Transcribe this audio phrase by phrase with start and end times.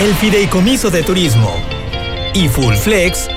[0.00, 1.54] el Fideicomiso de Turismo
[2.32, 3.28] y Full Flex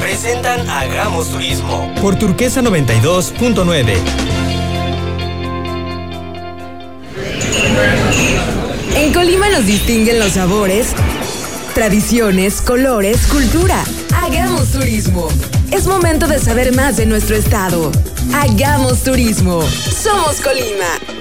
[0.00, 3.96] presentan Hagamos Turismo por Turquesa 92.9.
[8.94, 10.94] En Colima nos distinguen los sabores,
[11.74, 13.82] tradiciones, colores, cultura.
[14.14, 15.28] Hagamos turismo.
[15.72, 17.90] Es momento de saber más de nuestro estado.
[18.32, 19.60] Hagamos turismo.
[19.62, 21.13] Somos Colima.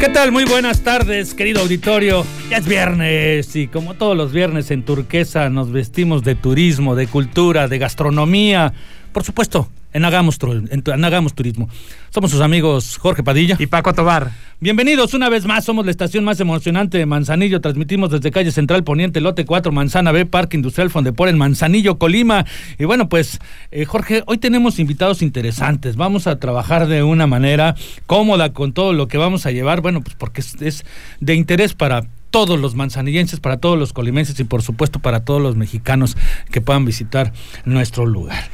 [0.00, 0.32] ¿Qué tal?
[0.32, 2.24] Muy buenas tardes, querido auditorio.
[2.48, 7.06] Ya es viernes y como todos los viernes en Turquesa nos vestimos de turismo, de
[7.06, 8.72] cultura, de gastronomía.
[9.12, 10.38] Por supuesto, en Hagamos,
[10.70, 11.68] en Hagamos Turismo.
[12.10, 14.30] Somos sus amigos Jorge Padilla y Paco Tobar.
[14.60, 18.84] Bienvenidos una vez más, somos la estación más emocionante de Manzanillo, transmitimos desde calle Central
[18.84, 22.46] Poniente, Lote 4, Manzana B, Parque Industrial Fondepor en Manzanillo, Colima.
[22.78, 23.40] Y bueno, pues
[23.72, 27.74] eh, Jorge, hoy tenemos invitados interesantes, vamos a trabajar de una manera
[28.06, 30.84] cómoda con todo lo que vamos a llevar, bueno, pues porque es, es
[31.18, 35.42] de interés para todos los manzanillenses, para todos los colimenses y por supuesto para todos
[35.42, 36.16] los mexicanos
[36.50, 37.32] que puedan visitar
[37.64, 38.44] nuestro lugar.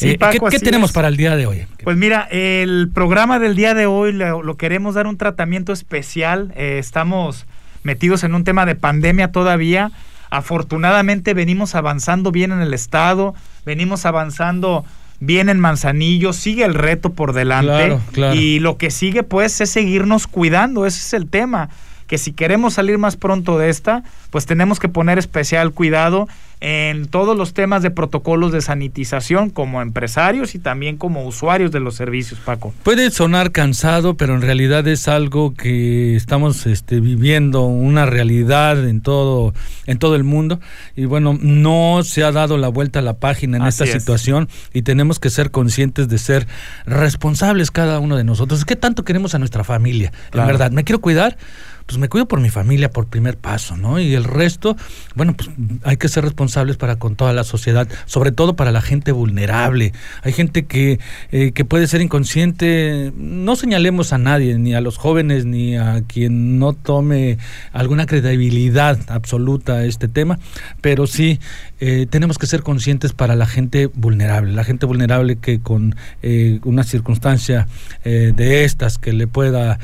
[0.00, 0.18] Eh,
[0.50, 1.66] ¿Qué, tenemos para el día de hoy?
[1.82, 6.52] Pues mira, el programa del día de hoy lo, queremos dar un tratamiento especial.
[6.56, 7.46] Eh, estamos
[7.82, 9.92] metidos en un tema de pandemia todavía.
[10.30, 14.84] Afortunadamente venimos avanzando bien en el estado, venimos avanzando
[15.20, 17.98] bien en Manzanillo, sigue el reto por delante
[18.34, 21.70] y lo que sigue pues es seguirnos cuidando, ese es el tema
[22.06, 26.28] que si queremos salir más pronto de esta, pues tenemos que poner especial cuidado
[26.60, 31.80] en todos los temas de protocolos de sanitización como empresarios y también como usuarios de
[31.80, 32.72] los servicios, Paco.
[32.82, 39.02] Puede sonar cansado, pero en realidad es algo que estamos este, viviendo, una realidad en
[39.02, 39.52] todo,
[39.86, 40.58] en todo el mundo.
[40.96, 44.82] Y bueno, no se ha dado la vuelta a la página en esta situación y
[44.82, 46.46] tenemos que ser conscientes de ser
[46.86, 48.64] responsables cada uno de nosotros.
[48.64, 50.12] ¿Qué tanto queremos a nuestra familia?
[50.32, 51.36] En verdad, me quiero cuidar
[51.86, 54.00] pues me cuido por mi familia por primer paso, ¿no?
[54.00, 54.76] Y el resto,
[55.14, 55.50] bueno, pues
[55.82, 59.92] hay que ser responsables para con toda la sociedad, sobre todo para la gente vulnerable.
[60.22, 60.98] Hay gente que,
[61.30, 66.02] eh, que puede ser inconsciente, no señalemos a nadie, ni a los jóvenes, ni a
[66.06, 67.36] quien no tome
[67.72, 70.38] alguna credibilidad absoluta a este tema,
[70.80, 71.38] pero sí
[71.80, 76.60] eh, tenemos que ser conscientes para la gente vulnerable, la gente vulnerable que con eh,
[76.64, 77.68] una circunstancia
[78.04, 79.78] de estas que le pueda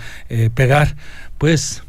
[0.55, 0.95] pegar,
[1.39, 1.83] pues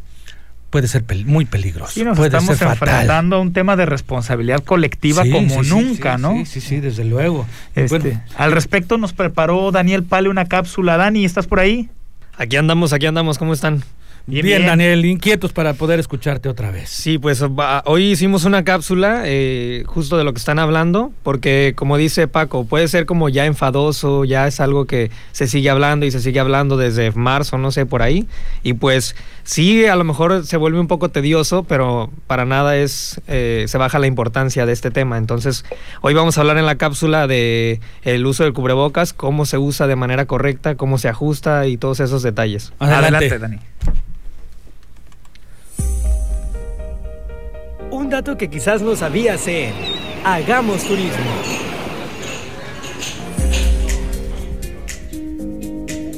[0.71, 1.91] puede ser muy peligroso.
[1.91, 6.31] Sí, nos puede estamos enfrentando a un tema de responsabilidad colectiva como nunca, ¿no?
[6.37, 7.45] Sí, sí, sí, desde luego.
[7.75, 10.97] Este, al respecto nos preparó Daniel Pale una cápsula.
[10.97, 11.89] Dani, ¿estás por ahí?
[12.37, 13.83] Aquí andamos, aquí andamos, ¿cómo están?
[14.27, 16.89] Bien, Daniel, inquietos para poder escucharte otra vez.
[16.89, 17.43] Sí, pues
[17.85, 22.65] hoy hicimos una cápsula eh, justo de lo que están hablando, porque como dice Paco,
[22.65, 26.39] puede ser como ya enfadoso, ya es algo que se sigue hablando y se sigue
[26.39, 28.27] hablando desde marzo, no sé, por ahí.
[28.63, 29.15] Y pues
[29.51, 33.77] sí, a lo mejor se vuelve un poco tedioso, pero para nada es, eh, se
[33.77, 35.17] baja la importancia de este tema.
[35.17, 35.65] Entonces,
[35.99, 39.87] hoy vamos a hablar en la cápsula de el uso del cubrebocas, cómo se usa
[39.87, 42.71] de manera correcta, cómo se ajusta y todos esos detalles.
[42.79, 43.59] Adelante Dani.
[47.91, 49.73] Un dato que quizás no sabías en
[50.23, 51.70] Hagamos Turismo.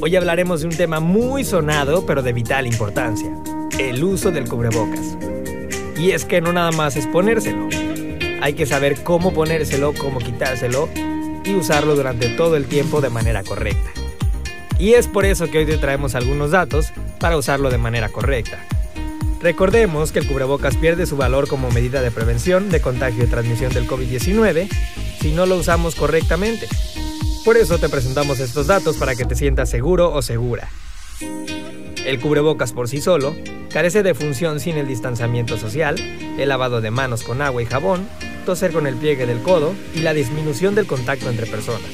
[0.00, 3.30] Hoy hablaremos de un tema muy sonado pero de vital importancia,
[3.78, 5.16] el uso del cubrebocas.
[5.96, 7.68] Y es que no nada más es ponérselo,
[8.42, 10.88] hay que saber cómo ponérselo, cómo quitárselo
[11.44, 13.90] y usarlo durante todo el tiempo de manera correcta.
[14.78, 18.58] Y es por eso que hoy te traemos algunos datos para usarlo de manera correcta.
[19.40, 23.72] Recordemos que el cubrebocas pierde su valor como medida de prevención de contagio y transmisión
[23.72, 24.68] del COVID-19
[25.20, 26.66] si no lo usamos correctamente.
[27.44, 30.68] Por eso te presentamos estos datos para que te sientas seguro o segura.
[32.04, 33.34] El cubrebocas por sí solo
[33.70, 35.96] carece de función sin el distanciamiento social,
[36.38, 38.08] el lavado de manos con agua y jabón,
[38.46, 41.90] toser con el pliegue del codo y la disminución del contacto entre personas.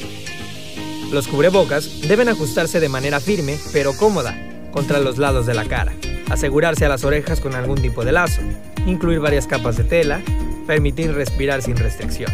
[1.10, 4.38] Los cubrebocas deben ajustarse de manera firme pero cómoda
[4.70, 5.92] contra los lados de la cara
[6.30, 8.40] asegurarse a las orejas con algún tipo de lazo,
[8.86, 10.22] incluir varias capas de tela,
[10.66, 12.30] permitir respirar sin restricción.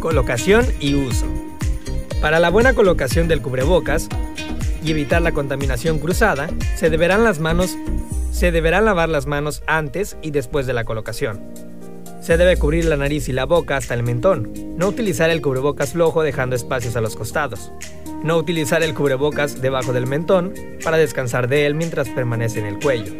[0.00, 1.53] Colocación y uso.
[2.24, 4.08] Para la buena colocación del cubrebocas
[4.82, 10.84] y evitar la contaminación cruzada, se deberán lavar las manos antes y después de la
[10.84, 11.42] colocación.
[12.22, 14.50] Se debe cubrir la nariz y la boca hasta el mentón.
[14.78, 17.70] No utilizar el cubrebocas flojo dejando espacios a los costados.
[18.22, 22.78] No utilizar el cubrebocas debajo del mentón para descansar de él mientras permanece en el
[22.78, 23.12] cuello.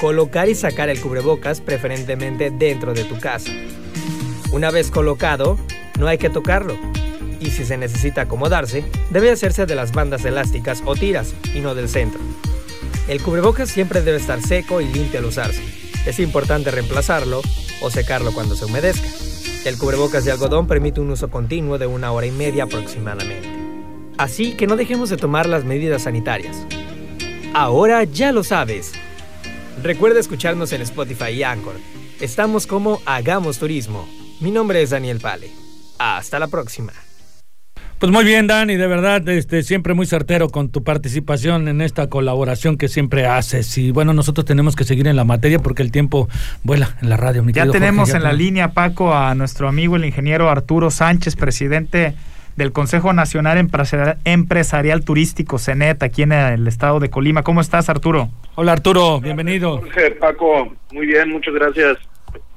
[0.00, 3.50] Colocar y sacar el cubrebocas preferentemente dentro de tu casa.
[4.52, 5.58] Una vez colocado,
[5.98, 6.76] no hay que tocarlo.
[7.40, 11.74] Y si se necesita acomodarse, debe hacerse de las bandas elásticas o tiras y no
[11.74, 12.20] del centro.
[13.06, 15.62] El cubrebocas siempre debe estar seco y limpio al usarse.
[16.04, 17.42] Es importante reemplazarlo
[17.80, 19.08] o secarlo cuando se humedezca.
[19.64, 23.48] El cubrebocas de algodón permite un uso continuo de una hora y media aproximadamente.
[24.16, 26.56] Así que no dejemos de tomar las medidas sanitarias.
[27.54, 28.92] Ahora ya lo sabes.
[29.82, 31.76] Recuerda escucharnos en Spotify y Anchor.
[32.20, 34.08] Estamos como Hagamos Turismo.
[34.40, 35.50] Mi nombre es Daniel Pale.
[35.98, 36.92] Hasta la próxima.
[37.98, 42.08] Pues muy bien, Dani, de verdad, este, siempre muy certero con tu participación en esta
[42.08, 43.76] colaboración que siempre haces.
[43.76, 46.28] Y bueno, nosotros tenemos que seguir en la materia porque el tiempo
[46.62, 47.44] vuela en la radio.
[47.48, 52.14] ya tenemos en la línea, Paco, a nuestro amigo el ingeniero Arturo Sánchez, presidente
[52.54, 53.58] del Consejo Nacional
[54.24, 57.42] Empresarial, Turístico, CENET, aquí en el estado de Colima.
[57.42, 58.30] ¿Cómo estás, Arturo?
[58.54, 59.78] Hola, Arturo, bienvenido.
[59.78, 61.98] Jorge, Paco, muy bien, muchas gracias.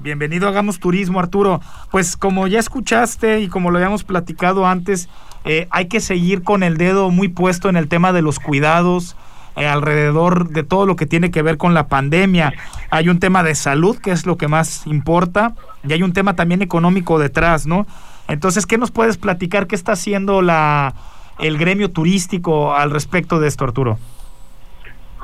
[0.02, 1.60] Bienvenido a Hagamos Turismo, Arturo.
[1.92, 5.08] Pues como ya escuchaste y como lo habíamos platicado antes,
[5.44, 9.14] eh, hay que seguir con el dedo muy puesto en el tema de los cuidados.
[9.54, 12.52] Eh, alrededor de todo lo que tiene que ver con la pandemia.
[12.90, 15.54] Hay un tema de salud, que es lo que más importa,
[15.86, 17.86] y hay un tema también económico detrás, ¿no?
[18.26, 19.68] Entonces, ¿qué nos puedes platicar?
[19.68, 20.94] ¿Qué está haciendo la,
[21.38, 23.98] el gremio turístico al respecto de esto, Arturo?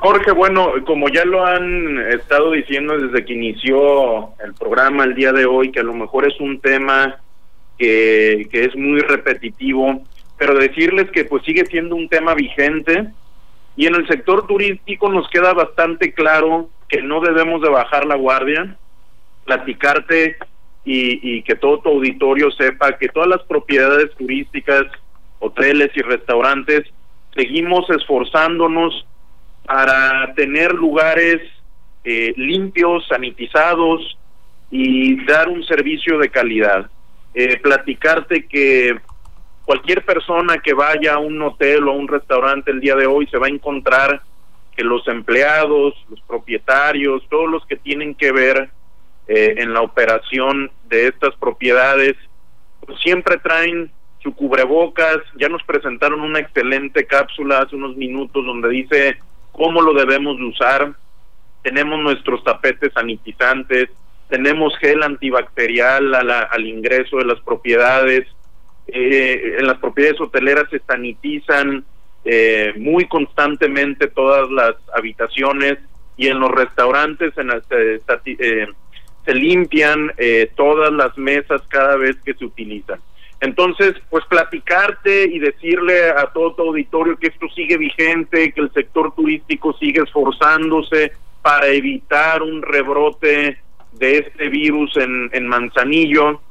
[0.01, 5.33] Jorge, bueno, como ya lo han estado diciendo desde que inició el programa el día
[5.33, 7.19] de hoy, que a lo mejor es un tema
[7.77, 10.01] que, es muy repetitivo,
[10.37, 13.09] pero decirles que pues sigue siendo un tema vigente
[13.75, 18.15] y en el sector turístico nos queda bastante claro que no debemos de bajar la
[18.15, 18.77] guardia,
[19.43, 20.37] platicarte
[20.85, 24.85] y, y que todo tu auditorio sepa que todas las propiedades turísticas,
[25.39, 26.85] hoteles y restaurantes,
[27.35, 29.05] seguimos esforzándonos
[29.69, 31.41] para tener lugares
[32.03, 34.17] eh, limpios, sanitizados
[34.71, 36.89] y dar un servicio de calidad
[37.35, 38.99] eh, platicarte que
[39.63, 43.27] cualquier persona que vaya a un hotel o a un restaurante el día de hoy
[43.27, 44.23] se va a encontrar
[44.75, 48.71] que los empleados, los propietarios, todos los que tienen que ver
[49.27, 52.15] eh, en la operación de estas propiedades,
[52.87, 53.91] pues siempre traen
[54.23, 55.19] su cubrebocas.
[55.39, 59.19] Ya nos presentaron una excelente cápsula hace unos minutos donde dice
[59.51, 60.93] cómo lo debemos de usar.
[61.63, 63.89] Tenemos nuestros tapetes sanitizantes,
[64.29, 68.27] tenemos gel antibacterial al ingreso de las propiedades,
[68.91, 71.83] eh, en las propiedades hoteleras se sanitizan
[72.25, 75.77] eh, muy constantemente todas las habitaciones
[76.17, 78.67] y en los restaurantes en eh,
[79.25, 80.11] se limpian
[80.55, 82.99] todas las mesas cada vez que se utilizan.
[83.41, 88.71] Entonces, pues platicarte y decirle a todo tu auditorio que esto sigue vigente, que el
[88.73, 93.57] sector turístico sigue esforzándose para evitar un rebrote
[93.93, 96.41] de este virus en, Manzanillo.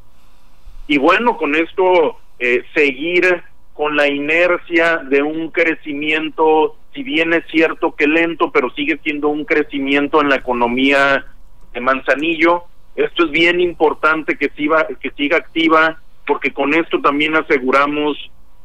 [0.87, 3.43] Y bueno, con esto eh, seguir
[3.75, 9.29] con la inercia de un crecimiento, si bien es cierto que lento, pero sigue siendo
[9.29, 11.27] un crecimiento en la economía
[11.75, 12.65] de Manzanillo.
[12.97, 18.17] Esto es bien importante que siga, que siga activa, porque con esto también aseguramos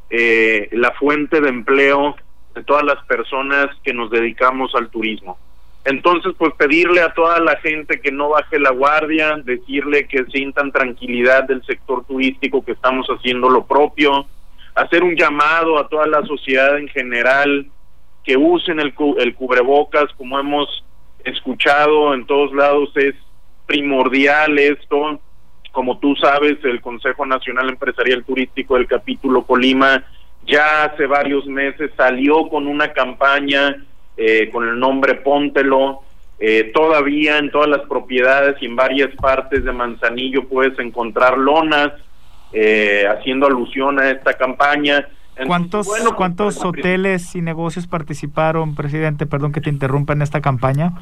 [0.09, 2.15] eh, la fuente de empleo
[2.53, 5.39] de todas las personas que nos dedicamos al turismo.
[5.85, 10.71] Entonces, pues pedirle a toda la gente que no baje la guardia, decirle que sientan
[10.71, 14.27] tranquilidad del sector turístico, que estamos haciendo lo propio,
[14.75, 17.67] hacer un llamado a toda la sociedad en general,
[18.23, 20.85] que usen el, el cubrebocas, como hemos
[21.23, 23.15] escuchado en todos lados, es
[23.65, 25.19] primordial esto.
[25.73, 30.03] Como tú sabes, el Consejo Nacional Empresarial Turístico del capítulo Colima
[30.45, 33.83] ya hace varios meses salió con una campaña
[34.15, 36.01] eh, con el nombre Póntelo.
[36.39, 41.93] Eh, todavía en todas las propiedades y en varias partes de Manzanillo puedes encontrar lonas
[42.51, 45.07] eh, haciendo alusión a esta campaña.
[45.47, 49.25] ¿Cuántos, ¿cuántos hoteles y negocios participaron, presidente?
[49.25, 50.93] Perdón que te interrumpa en esta campaña.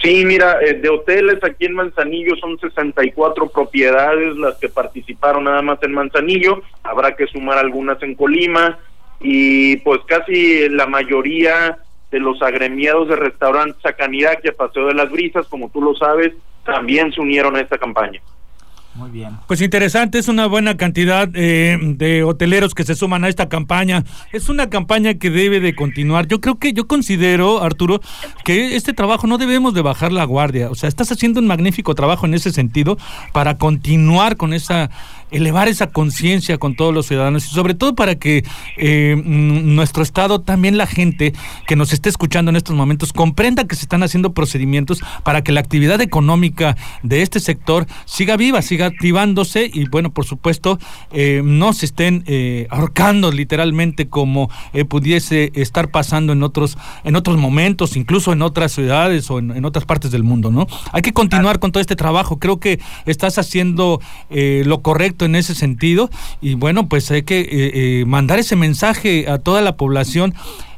[0.00, 5.82] Sí, mira, de hoteles aquí en Manzanillo son 64 propiedades las que participaron nada más
[5.82, 6.62] en Manzanillo.
[6.82, 8.78] Habrá que sumar algunas en Colima
[9.20, 11.78] y pues casi la mayoría
[12.10, 15.94] de los agremiados de restaurantes Sacanidac y a Paseo de las Brisas, como tú lo
[15.94, 16.32] sabes,
[16.64, 18.20] también se unieron a esta campaña.
[18.94, 19.38] Muy bien.
[19.46, 24.04] Pues interesante, es una buena cantidad eh, de hoteleros que se suman a esta campaña.
[24.32, 26.26] Es una campaña que debe de continuar.
[26.26, 28.00] Yo creo que yo considero, Arturo,
[28.44, 30.70] que este trabajo no debemos de bajar la guardia.
[30.70, 32.98] O sea, estás haciendo un magnífico trabajo en ese sentido
[33.32, 34.90] para continuar con esa
[35.32, 38.44] elevar esa conciencia con todos los ciudadanos y sobre todo para que
[38.76, 41.32] eh, nuestro Estado, también la gente
[41.66, 45.52] que nos esté escuchando en estos momentos, comprenda que se están haciendo procedimientos para que
[45.52, 50.78] la actividad económica de este sector siga viva, siga activándose y bueno, por supuesto,
[51.12, 54.50] eh, no se estén eh, ahorcando literalmente como
[54.88, 59.84] pudiese estar pasando en otros, en otros momentos, incluso en otras ciudades o en, otras
[59.86, 60.66] partes del mundo, ¿no?
[60.92, 62.38] Hay que continuar con todo este trabajo.
[62.38, 66.10] Creo que estás haciendo lo correcto en ese sentido.
[66.40, 70.34] Y bueno, pues hay que mandar ese mensaje a toda la población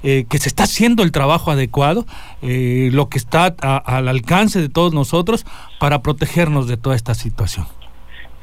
[0.06, 2.04] eh, que se está haciendo el trabajo adecuado,
[2.42, 5.46] eh, lo que está al alcance de todos nosotros
[5.80, 7.64] para protegernos de toda esta situación.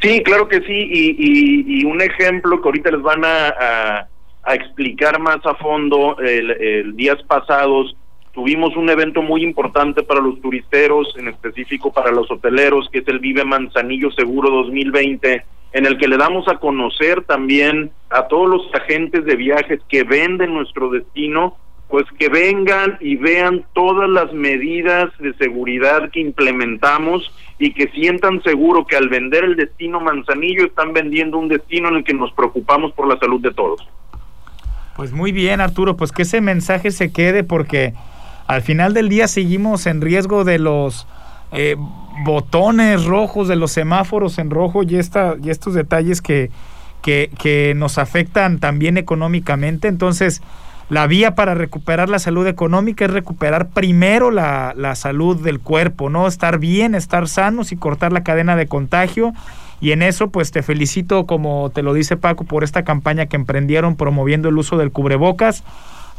[0.02, 4.08] Sí, claro que sí, y, un ejemplo que ahorita les van a,
[4.56, 7.96] explicar más a fondo, el, días pasados
[8.34, 13.08] tuvimos un evento muy importante para los turisteros, en específico para los hoteleros, que es
[13.08, 15.44] el Vive Manzanillo Seguro 2020
[15.74, 20.04] en el que le damos a conocer también a todos los agentes de viajes que
[20.04, 27.32] venden nuestro destino, pues que vengan y vean todas las medidas de seguridad que implementamos
[27.60, 31.96] y que sientan seguro que al vender el destino Manzanillo están vendiendo un destino en
[31.96, 33.88] el que nos preocupamos por la salud de todos.
[34.96, 37.94] Pues muy bien, Arturo, pues que ese mensaje se quede porque
[38.48, 41.08] al final del día seguimos en riesgo de los
[41.52, 41.76] eh,
[42.24, 46.52] botones rojos de los semáforos en rojo y, esta, y estos detalles que,
[47.02, 49.88] que, nos afectan también económicamente.
[49.88, 50.42] Entonces,
[50.90, 56.10] la vía para recuperar la salud económica es recuperar primero la, la, salud del cuerpo,
[56.10, 56.28] ¿no?
[56.28, 59.34] Estar bien, estar sanos y cortar la cadena de contagio.
[59.80, 63.36] Y en eso, pues te felicito, como te lo dice Paco, por esta campaña que
[63.36, 65.64] emprendieron promoviendo el uso del cubrebocas.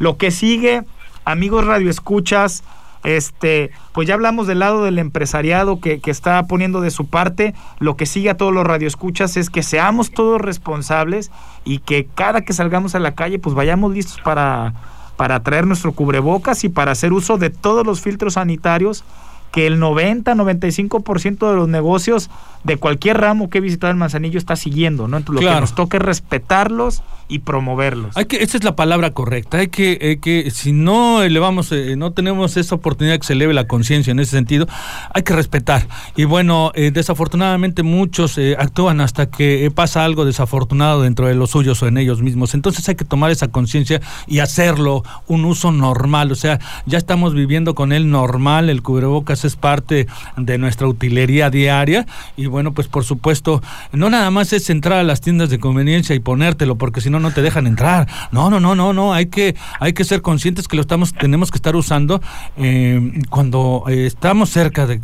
[0.01, 0.83] Lo que sigue,
[1.25, 2.65] amigos radioescuchas,
[3.05, 7.55] este, pues ya hablamos del lado del empresariado que, está poniendo de su parte.
[7.79, 11.31] Lo que sigue a todos los radioescuchas es que seamos todos responsables
[11.65, 14.75] y que cada que salgamos a la calle, pues vayamos listos para,
[15.17, 19.05] para traer nuestro cubrebocas y para hacer uso de todos los filtros sanitarios
[19.53, 22.31] que el 90-95% de los negocios
[22.65, 25.17] de cualquier ramo que he visitado en Manzanillo está siguiendo, ¿no?
[25.19, 28.17] Entonces, lo que nos toca es respetarlos y promoverlos.
[28.17, 29.59] Hay que, esa es la palabra correcta.
[29.59, 33.67] Hay que, que si no elevamos, eh, no tenemos esa oportunidad que se eleve la
[33.67, 34.67] conciencia en ese sentido,
[35.13, 35.89] hay que respetar.
[36.15, 41.51] Y bueno, eh, desafortunadamente muchos eh, actúan hasta que pasa algo desafortunado dentro de los
[41.51, 42.55] suyos o en ellos mismos.
[42.55, 46.31] Entonces hay que tomar esa conciencia y hacerlo un uso normal.
[46.33, 48.71] O sea, ya estamos viviendo con él normal.
[48.71, 50.07] El cubrebocas es parte
[50.37, 52.07] de nuestra utilería diaria
[52.37, 56.15] y bueno, pues por supuesto, no nada más es entrar a las tiendas de conveniencia
[56.15, 58.09] y ponértelo, porque si no, no te dejan entrar.
[58.31, 61.51] No, no, no, no, no, hay que, hay que ser conscientes que lo estamos, tenemos
[61.51, 62.21] que estar usando
[62.57, 65.01] eh, cuando eh, estamos cerca de,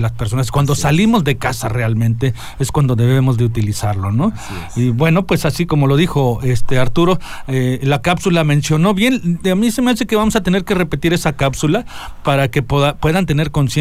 [0.00, 4.32] las personas, cuando salimos de casa realmente, es cuando debemos de utilizarlo, ¿no?
[4.76, 9.54] Y bueno, pues así como lo dijo este Arturo, eh, la cápsula mencionó bien, a
[9.54, 11.84] mí se me hace que vamos a tener que repetir esa cápsula
[12.22, 13.77] para que puedan tener conciencia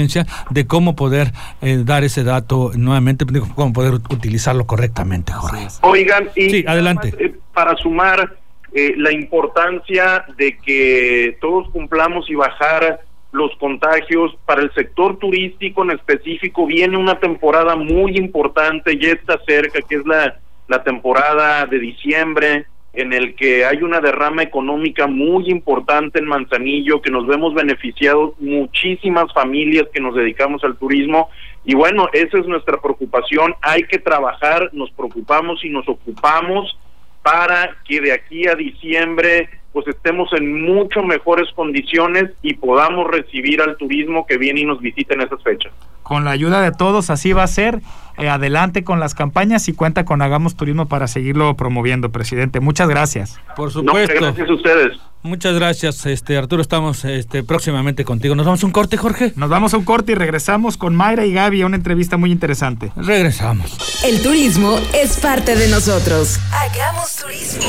[0.50, 3.26] de cómo poder dar ese dato nuevamente
[3.56, 5.68] cómo poder utilizarlo correctamente, Jorge.
[5.82, 7.14] Oigan, y adelante.
[7.20, 8.38] Eh, para sumar
[8.74, 13.02] eh, la importancia de que todos cumplamos y bajar
[13.32, 19.40] los contagios para el sector turístico en específico viene una temporada muy importante ya está
[19.46, 22.66] cerca que es la la temporada de diciembre
[22.98, 28.34] en el que hay una derrama económica muy importante en Manzanillo, que nos vemos beneficiados
[28.40, 31.30] muchísimas familias que nos dedicamos al turismo
[31.64, 33.54] y bueno, esa es nuestra preocupación.
[33.62, 36.76] Hay que trabajar, nos preocupamos y nos ocupamos
[37.22, 43.62] para que de aquí a diciembre pues estemos en mucho mejores condiciones y podamos recibir
[43.62, 45.72] al turismo que viene y nos visita en esas fechas.
[46.08, 47.82] Con la ayuda de todos así va a ser.
[48.18, 52.62] Eh, adelante con las campañas y cuenta con Hagamos Turismo para seguirlo promoviendo, presidente.
[52.62, 53.38] Muchas gracias.
[53.58, 54.16] Por supuesto.
[54.16, 54.98] gracias a ustedes.
[55.22, 56.62] Muchas gracias, este Arturo.
[56.62, 58.36] Estamos este, próximamente contigo.
[58.36, 59.34] ¿Nos vamos a un corte, Jorge?
[59.36, 62.32] Nos vamos a un corte y regresamos con Mayra y Gaby a una entrevista muy
[62.32, 62.94] interesante.
[62.96, 64.02] Regresamos.
[64.06, 66.40] El turismo es parte de nosotros.
[66.54, 67.64] Hagamos turismo.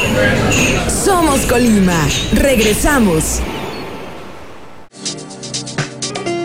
[0.88, 2.06] Somos Colima.
[2.34, 3.42] Regresamos.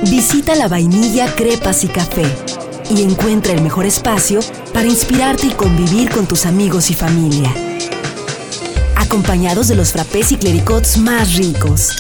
[0.10, 2.26] Visita la vainilla, crepas y café
[2.90, 4.42] y encuentra el mejor espacio
[4.74, 7.54] para inspirarte y convivir con tus amigos y familia
[9.14, 11.92] acompañados de los frappés y clericots más ricos.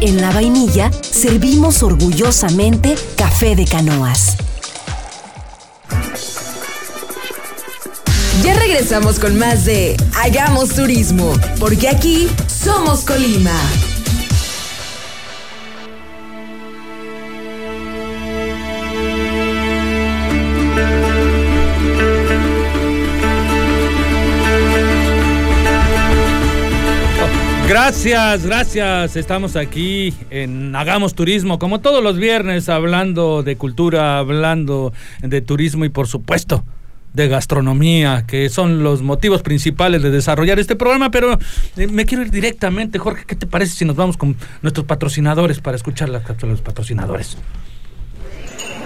[0.00, 4.38] En la vainilla servimos orgullosamente café de canoas.
[8.42, 13.52] Ya regresamos con más de Hagamos Turismo, porque aquí somos Colima.
[27.84, 29.16] Gracias, gracias.
[29.16, 35.84] Estamos aquí en Hagamos Turismo, como todos los viernes, hablando de cultura, hablando de turismo
[35.84, 36.64] y por supuesto
[37.12, 41.36] de gastronomía, que son los motivos principales de desarrollar este programa, pero
[41.76, 45.58] eh, me quiero ir directamente, Jorge, ¿qué te parece si nos vamos con nuestros patrocinadores
[45.58, 47.36] para escuchar las cápsulas de los patrocinadores?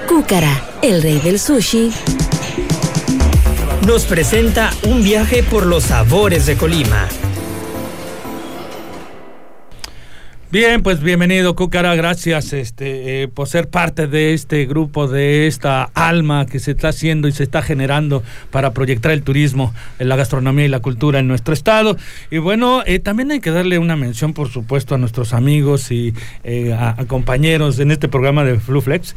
[0.09, 1.93] Cúcara, el rey del sushi.
[3.87, 7.07] Nos presenta un viaje por los sabores de Colima.
[10.57, 11.95] Bien, pues bienvenido, Cúcara.
[11.97, 16.89] Gracias este, eh, por ser parte de este grupo, de esta alma que se está
[16.89, 21.29] haciendo y se está generando para proyectar el turismo, la gastronomía y la cultura en
[21.29, 21.99] nuestro estado.
[22.31, 26.15] Y bueno, eh, también hay que darle una mención, por supuesto, a nuestros amigos y
[26.43, 29.15] eh, a, a compañeros en este programa de Fluflex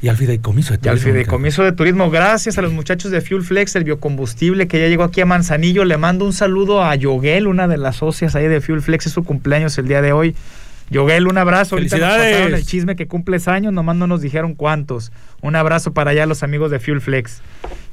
[0.00, 1.12] y al Fideicomiso de Y al Turismo.
[1.14, 5.02] Fideicomiso de Turismo, gracias a los muchachos de Fuel Flex, el biocombustible que ya llegó
[5.02, 5.84] aquí a Manzanillo.
[5.84, 9.12] Le mando un saludo a Yoguel, una de las socias ahí de Fuel Flex, es
[9.12, 10.36] su cumpleaños el día de hoy.
[10.90, 11.76] Yoguel, un abrazo.
[11.76, 12.36] Ahorita nos ¡Felicidades!
[12.36, 15.12] pasaron el chisme que cumples años, nomás no nos dijeron cuántos.
[15.42, 17.40] Un abrazo para allá los amigos de Fuel Flex.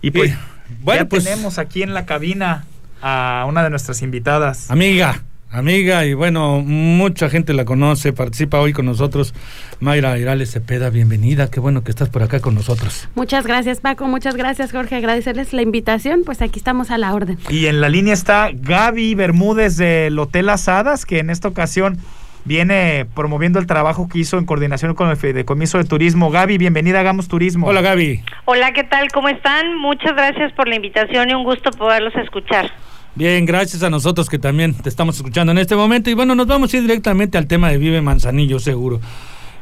[0.01, 0.35] Y pues, Y,
[0.81, 2.65] bueno, ya pues- tenemos aquí en la cabina
[3.01, 4.69] a una de nuestras invitadas.
[4.71, 9.33] Amiga, amiga, y bueno, mucha gente la conoce, participa hoy con nosotros.
[9.81, 13.09] Mayra Irales Cepeda, bienvenida, qué bueno que estás por acá con nosotros.
[13.15, 17.37] Muchas gracias Paco, muchas gracias Jorge, agradecerles la invitación, pues aquí estamos a la orden.
[17.49, 21.97] Y en la línea está Gaby Bermúdez del Hotel Asadas, que en esta ocasión
[22.45, 26.29] viene promoviendo el trabajo que hizo en coordinación con el Fideicomiso de Turismo.
[26.29, 27.67] Gaby, bienvenida a Hagamos Turismo.
[27.67, 28.23] Hola Gaby.
[28.45, 29.09] Hola, ¿qué tal?
[29.11, 29.77] ¿Cómo están?
[29.77, 32.71] Muchas gracias por la invitación y un gusto poderlos escuchar.
[33.15, 36.09] Bien, gracias a nosotros que también te estamos escuchando en este momento.
[36.09, 38.99] Y bueno, nos vamos a ir directamente al tema de Vive Manzanillo, seguro.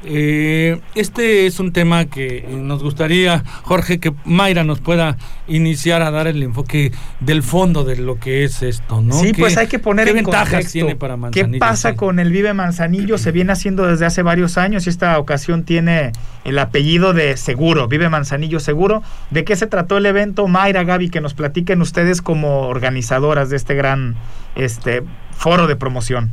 [0.03, 5.15] Eh, este es un tema que eh, nos gustaría, Jorge, que Mayra nos pueda
[5.47, 9.13] iniciar a dar el enfoque del fondo de lo que es esto, ¿no?
[9.13, 11.51] Sí, ¿Qué- pues hay que poner ¿Qué en ventajas contexto tiene para Manzanillo?
[11.53, 11.95] ¿Qué pasa Sí.
[11.97, 13.19] con el Vive Manzanillo?
[13.19, 16.13] Se viene haciendo desde hace varios años y esta ocasión tiene
[16.45, 19.03] el apellido de Seguro, Vive Manzanillo Seguro.
[19.29, 20.47] ¿De qué se trató el evento?
[20.47, 24.15] Mayra, Gaby, que nos platiquen ustedes como organizadoras de este gran
[24.55, 26.31] este, foro de promoción.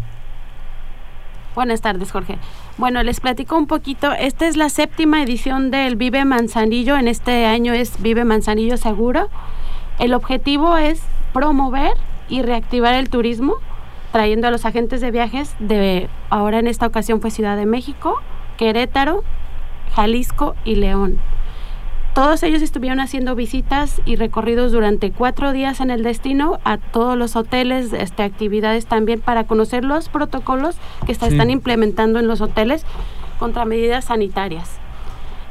[1.54, 2.38] Buenas tardes Jorge.
[2.78, 7.44] Bueno, les platico un poquito, esta es la séptima edición del Vive Manzanillo, en este
[7.44, 9.30] año es Vive Manzanillo Seguro.
[9.98, 11.90] El objetivo es promover
[12.28, 13.56] y reactivar el turismo,
[14.12, 18.20] trayendo a los agentes de viajes de, ahora en esta ocasión fue Ciudad de México,
[18.58, 19.24] Querétaro,
[19.96, 21.18] Jalisco y León.
[22.18, 27.16] Todos ellos estuvieron haciendo visitas y recorridos durante cuatro días en el destino a todos
[27.16, 30.74] los hoteles, este, actividades también para conocer los protocolos
[31.06, 31.26] que se Sí.
[31.34, 32.84] están implementando en los hoteles
[33.38, 34.68] contra medidas sanitarias.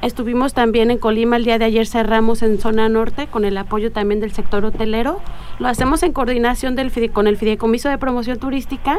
[0.02, 3.94] Estuvimos también en Colima el día de ayer, cerramos en zona norte con el apoyo
[3.94, 5.22] también del sector hotelero.
[5.60, 8.98] Lo hacemos en coordinación del fide- con el Fideicomiso de Promoción Turística,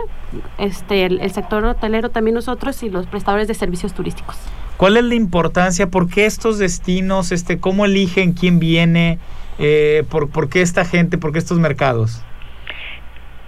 [0.57, 4.39] este, el, el sector hotelero también nosotros y los prestadores de servicios turísticos.
[4.79, 5.91] ¿Cuál es la importancia?
[5.91, 7.33] ¿Por qué estos destinos?
[7.33, 9.19] Este, ¿Cómo eligen quién viene?
[9.59, 11.19] Eh, por, ¿Por qué esta gente?
[11.19, 12.23] ¿Por qué estos mercados?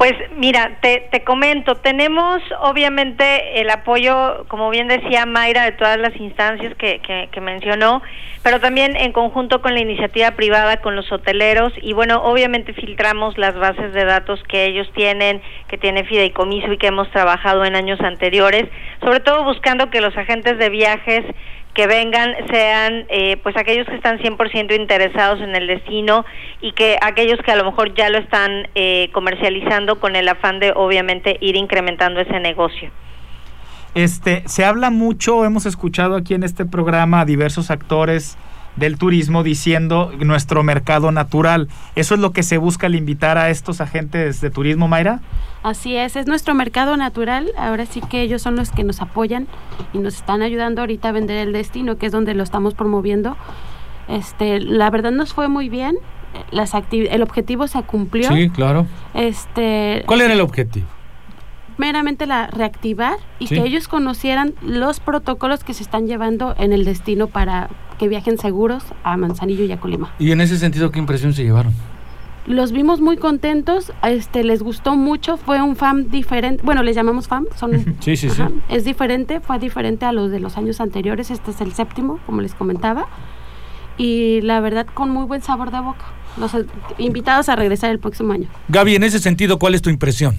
[0.00, 5.98] Pues mira, te, te comento, tenemos obviamente el apoyo, como bien decía Mayra, de todas
[5.98, 8.00] las instancias que, que, que mencionó,
[8.42, 13.36] pero también en conjunto con la iniciativa privada, con los hoteleros, y bueno, obviamente filtramos
[13.36, 17.76] las bases de datos que ellos tienen, que tiene Fideicomiso y que hemos trabajado en
[17.76, 18.70] años anteriores,
[19.02, 21.26] sobre todo buscando que los agentes de viajes
[21.74, 26.24] que vengan sean eh, pues aquellos que están 100% interesados en el destino
[26.60, 30.58] y que aquellos que a lo mejor ya lo están eh, comercializando con el afán
[30.58, 32.90] de obviamente ir incrementando ese negocio.
[33.94, 38.36] Este, se habla mucho, hemos escuchado aquí en este programa a diversos actores
[38.76, 41.68] del turismo diciendo nuestro mercado natural.
[41.96, 45.20] ¿Eso es lo que se busca al invitar a estos agentes de turismo, Mayra?
[45.62, 47.50] Así es, es nuestro mercado natural.
[47.58, 49.46] Ahora sí que ellos son los que nos apoyan
[49.92, 53.36] y nos están ayudando ahorita a vender el destino, que es donde lo estamos promoviendo.
[54.08, 55.96] Este, la verdad nos fue muy bien.
[56.52, 58.28] Las el objetivo se cumplió.
[58.28, 58.86] Sí, claro.
[59.14, 60.86] Este, ¿Cuál era el objetivo?
[61.76, 63.54] meramente la reactivar y Sí.
[63.54, 68.38] que ellos conocieran los protocolos que se están llevando en el destino para que viajen
[68.38, 70.10] seguros a Manzanillo y a Colima.
[70.18, 71.74] Y en ese sentido, ¿qué impresión se llevaron?
[72.46, 77.28] Los vimos muy contentos, este les gustó mucho, fue un FAM diferente, bueno, les llamamos
[77.28, 78.42] FAM, son Sí, sí, sí.
[78.70, 82.40] Es diferente, fue diferente a los de los años anteriores, este es el séptimo, como
[82.40, 83.06] les comentaba,
[83.98, 86.06] y la verdad con muy buen sabor de boca.
[86.38, 86.64] Los eh,
[86.96, 88.48] invitados a regresar el próximo año.
[88.68, 90.38] Gaby, en ese sentido, ¿cuál es tu impresión?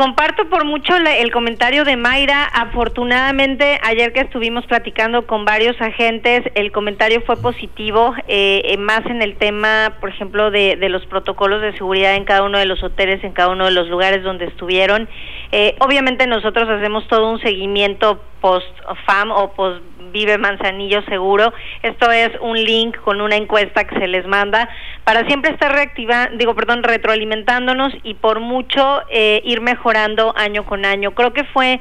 [0.00, 2.44] Comparto por mucho el comentario de Mayra.
[2.44, 9.04] Afortunadamente, ayer que estuvimos platicando con varios agentes, el comentario fue positivo, eh, eh, más
[9.04, 12.64] en el tema, por ejemplo, de, de los protocolos de seguridad en cada uno de
[12.64, 15.06] los hoteles, en cada uno de los lugares donde estuvieron.
[15.52, 21.52] Eh, obviamente nosotros hacemos todo un seguimiento post-FAM o post-Vive Manzanillo Seguro.
[21.82, 24.66] Esto es un link con una encuesta que se les manda
[25.04, 30.84] para siempre estar reactivando, digo, perdón, retroalimentándonos y por mucho eh, ir mejorando año con
[30.84, 31.12] año.
[31.12, 31.80] Creo que fue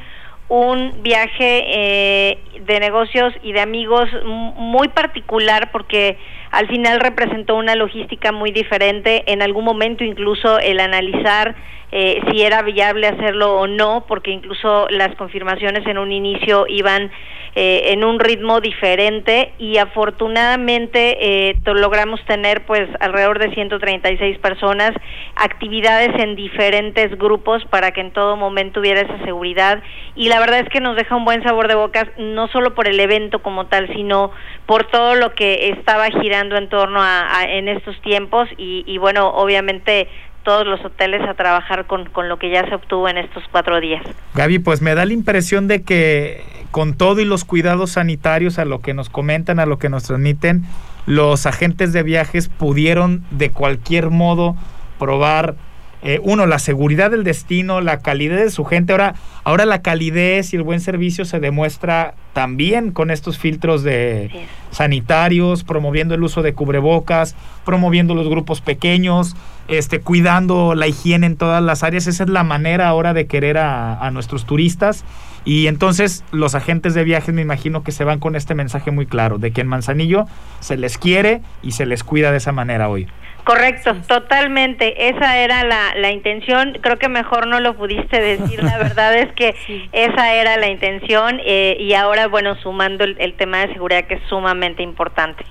[0.49, 6.17] un viaje eh, de negocios y de amigos muy particular porque
[6.49, 11.55] al final representó una logística muy diferente, en algún momento incluso el analizar
[11.91, 17.12] eh, si era viable hacerlo o no, porque incluso las confirmaciones en un inicio iban
[17.56, 24.91] eh, en un ritmo diferente y afortunadamente eh, logramos tener pues alrededor de 136 personas,
[25.36, 29.82] actividades en diferentes grupos para que en todo momento hubiera esa seguridad.
[30.15, 32.88] Y la verdad es que nos deja un buen sabor de bocas, no solo por
[32.88, 34.32] el evento como tal, sino
[34.67, 38.47] por todo lo que estaba girando en torno a, en estos tiempos.
[38.58, 40.08] Y, y bueno, obviamente
[40.43, 43.80] todos los hoteles a trabajar con, con, lo que ya se obtuvo en estos cuatro
[43.80, 44.04] días.
[44.36, 48.65] Gaby, pues me da la impresión de que con todo y los cuidados sanitarios, a
[48.65, 50.65] lo que nos comentan, a lo que nos transmiten,
[51.06, 54.56] los agentes de viajes pudieron de cualquier modo
[54.99, 55.56] probar
[56.02, 58.94] eh, uno, la seguridad del destino, la calidez de su gente.
[58.94, 64.48] Ahora, ahora la calidez y el buen servicio se demuestra también con estos filtros de
[64.72, 67.36] sanitarios, promoviendo el uso de cubrebocas,
[67.66, 69.36] promoviendo los grupos pequeños,
[69.68, 72.08] este, cuidando la higiene en todas las áreas.
[72.08, 75.04] Esa es la manera ahora de querer a, a nuestros turistas.
[75.44, 79.06] Y entonces los agentes de viajes me imagino que se van con este mensaje muy
[79.06, 80.26] claro, de que en Manzanillo
[80.60, 83.08] se les quiere y se les cuida de esa manera hoy.
[83.43, 85.10] Correcto, totalmente.
[85.10, 86.78] Esa era la, la intención.
[86.82, 88.63] Creo que mejor no lo pudiste decir.
[88.63, 89.56] La verdad es que
[89.91, 94.15] esa era la intención eh, y ahora, bueno, sumando el, el tema de seguridad que
[94.15, 95.43] es sumamente importante.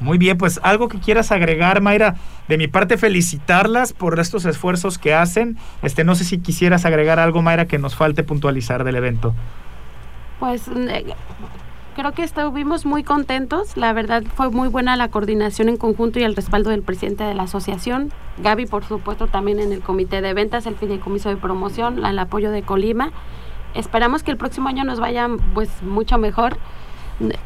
[0.00, 2.16] Muy bien, pues algo que quieras agregar, Mayra.
[2.48, 5.56] De mi parte, felicitarlas por estos esfuerzos que hacen.
[5.82, 9.34] Este, no sé si quisieras agregar algo, Mayra, que nos falte puntualizar del evento.
[10.40, 10.68] Pues
[11.94, 13.76] creo que estuvimos muy contentos.
[13.76, 17.34] La verdad fue muy buena la coordinación en conjunto y el respaldo del presidente de
[17.34, 18.12] la asociación.
[18.38, 22.50] Gaby, por supuesto, también en el comité de ventas, el fideicomiso de promoción, el apoyo
[22.50, 23.12] de Colima.
[23.74, 26.58] Esperamos que el próximo año nos vaya pues mucho mejor.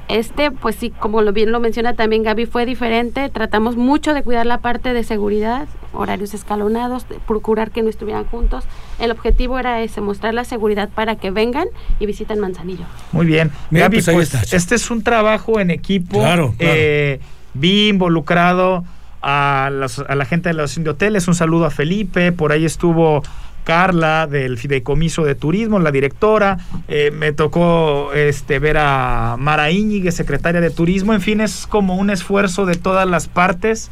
[0.08, 3.28] Este, pues sí, como lo bien lo menciona también Gaby, fue diferente.
[3.28, 8.64] Tratamos mucho de cuidar la parte de seguridad, horarios escalonados, procurar que no estuvieran juntos.
[8.98, 11.68] El objetivo era ese, mostrar la seguridad para que vengan
[12.00, 12.84] y visiten Manzanillo.
[13.12, 13.50] Muy bien.
[13.70, 16.18] Mira, Gaby, pues, pues este es un trabajo en equipo.
[16.18, 16.74] Claro, claro.
[16.76, 17.20] Eh,
[17.52, 18.84] vi involucrado
[19.20, 21.28] a, los, a la gente de los hoteles.
[21.28, 22.32] Un saludo a Felipe.
[22.32, 23.22] Por ahí estuvo
[23.68, 26.56] Carla del Fideicomiso de Turismo, la directora,
[26.88, 31.96] eh, me tocó este, ver a Mara Íñiguez, secretaria de Turismo, en fin, es como
[31.96, 33.90] un esfuerzo de todas las partes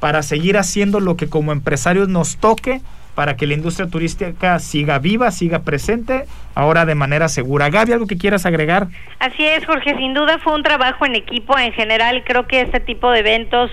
[0.00, 2.80] para seguir haciendo lo que como empresarios nos toque
[3.14, 7.68] para que la industria turística siga viva, siga presente, ahora de manera segura.
[7.68, 8.88] Gaby, ¿algo que quieras agregar?
[9.18, 11.58] Así es, Jorge, sin duda fue un trabajo en equipo.
[11.58, 13.70] En general, creo que este tipo de eventos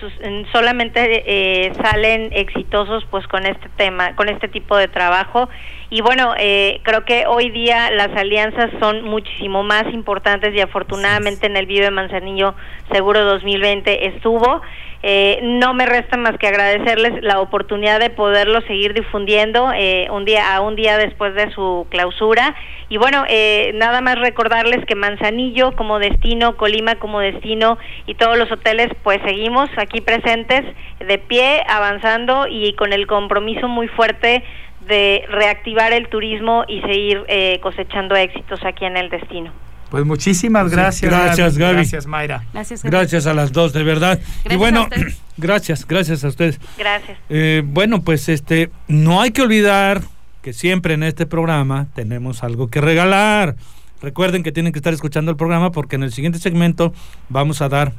[0.51, 5.49] solamente eh, salen exitosos pues con este tema, con este tipo de trabajo.
[5.91, 11.47] Y bueno, eh, creo que hoy día las alianzas son muchísimo más importantes y afortunadamente
[11.47, 12.53] en el Vive Manzanillo
[12.91, 14.61] Seguro 2020 estuvo.
[15.01, 20.25] Eh, no me resta más que agradecerles la oportunidad de poderlo seguir difundiendo eh, un
[20.25, 22.53] día a un día después de su clausura
[22.89, 28.37] y bueno eh, nada más recordarles que Manzanillo como destino Colima como destino y todos
[28.37, 30.65] los hoteles pues seguimos aquí presentes
[30.99, 34.43] de pie avanzando y con el compromiso muy fuerte
[34.89, 39.51] de reactivar el turismo y seguir eh, cosechando éxitos aquí en el destino.
[39.89, 41.09] Pues muchísimas gracias.
[41.09, 41.75] gracias, Gaby.
[41.75, 42.43] Gracias, Mayra.
[42.53, 42.91] Gracias, Gaby.
[42.91, 44.19] Gracias a las dos, de verdad.
[44.19, 44.89] Gracias y bueno, a
[45.37, 46.59] gracias, gracias a ustedes.
[46.77, 47.17] Gracias.
[47.29, 50.01] Eh, bueno, pues este, no hay que olvidar
[50.41, 53.55] que siempre en este programa tenemos algo que regalar.
[54.01, 56.93] Recuerden que tienen que estar escuchando el programa porque en el siguiente segmento
[57.29, 57.93] vamos a dar.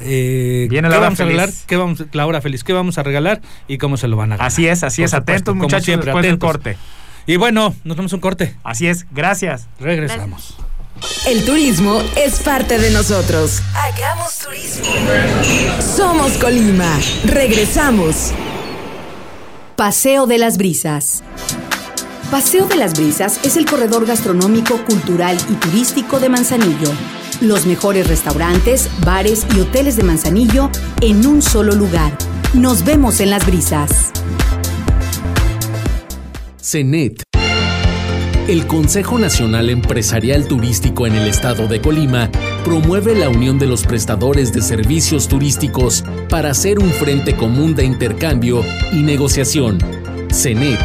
[0.00, 1.50] Eh, Viene ¿qué la hora vamos a regalar?
[1.66, 2.64] ¿Qué vamos, la hora feliz.
[2.64, 4.46] ¿Qué vamos a regalar y cómo se lo van a ganar?
[4.48, 5.10] Así es, así Por es.
[5.10, 6.40] supuesto, Atentos, como muchachos, siempre, después atentos.
[6.40, 6.76] del corte.
[7.26, 8.54] Y bueno, nos vamos a un corte.
[8.64, 9.66] Así es, gracias.
[9.80, 10.56] Regresamos.
[11.26, 13.62] El turismo es parte de nosotros.
[13.74, 14.84] Hagamos turismo.
[15.96, 16.98] Somos Colima.
[17.26, 18.32] Regresamos.
[19.76, 21.22] Paseo de las Brisas.
[22.34, 26.90] Paseo de las Brisas es el corredor gastronómico, cultural y turístico de Manzanillo.
[27.40, 30.68] Los mejores restaurantes, bares y hoteles de Manzanillo
[31.00, 32.10] en un solo lugar.
[32.52, 34.10] Nos vemos en las brisas.
[36.60, 37.22] CENET.
[38.48, 42.32] El Consejo Nacional Empresarial Turístico en el Estado de Colima
[42.64, 47.84] promueve la unión de los prestadores de servicios turísticos para hacer un frente común de
[47.84, 49.78] intercambio y negociación.
[50.32, 50.80] CENET,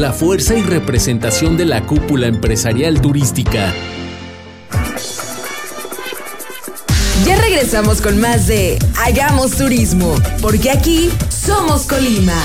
[0.00, 3.74] la fuerza y representación de la cúpula empresarial turística.
[7.26, 12.40] Ya regresamos con más de Hagamos Turismo, porque aquí somos Colima.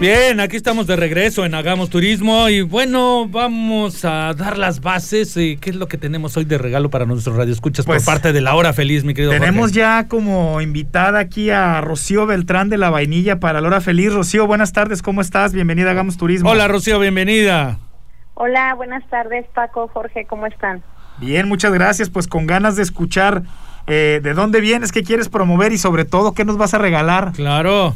[0.00, 5.36] Bien, aquí estamos de regreso en Hagamos Turismo y bueno, vamos a dar las bases.
[5.36, 8.32] y ¿Qué es lo que tenemos hoy de regalo para nuestros radioescuchas Pues, por parte
[8.32, 9.74] de la hora feliz, mi querido Tenemos Jorge?
[9.80, 14.14] ya como invitada aquí a Rocío Beltrán de la Vainilla para la hora feliz.
[14.14, 15.52] Rocío, buenas tardes, ¿cómo estás?
[15.52, 16.48] Bienvenida a Hagamos Turismo.
[16.48, 17.78] Hola, Rocío, bienvenida.
[18.34, 20.82] Hola, buenas tardes, Paco, Jorge, ¿cómo están?
[21.18, 22.08] Bien, muchas gracias.
[22.08, 23.42] Pues con ganas de escuchar
[23.86, 27.32] eh, de dónde vienes, qué quieres promover y sobre todo qué nos vas a regalar.
[27.32, 27.94] Claro.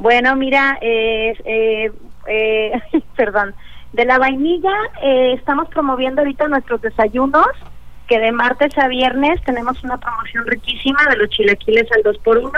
[0.00, 1.92] Bueno, mira, eh, eh,
[2.26, 2.72] eh,
[3.16, 3.54] perdón,
[3.92, 7.46] de la vainilla eh, estamos promoviendo ahorita nuestros desayunos,
[8.08, 12.38] que de martes a viernes tenemos una promoción riquísima de los chilaquiles al 2 por
[12.38, 12.50] 1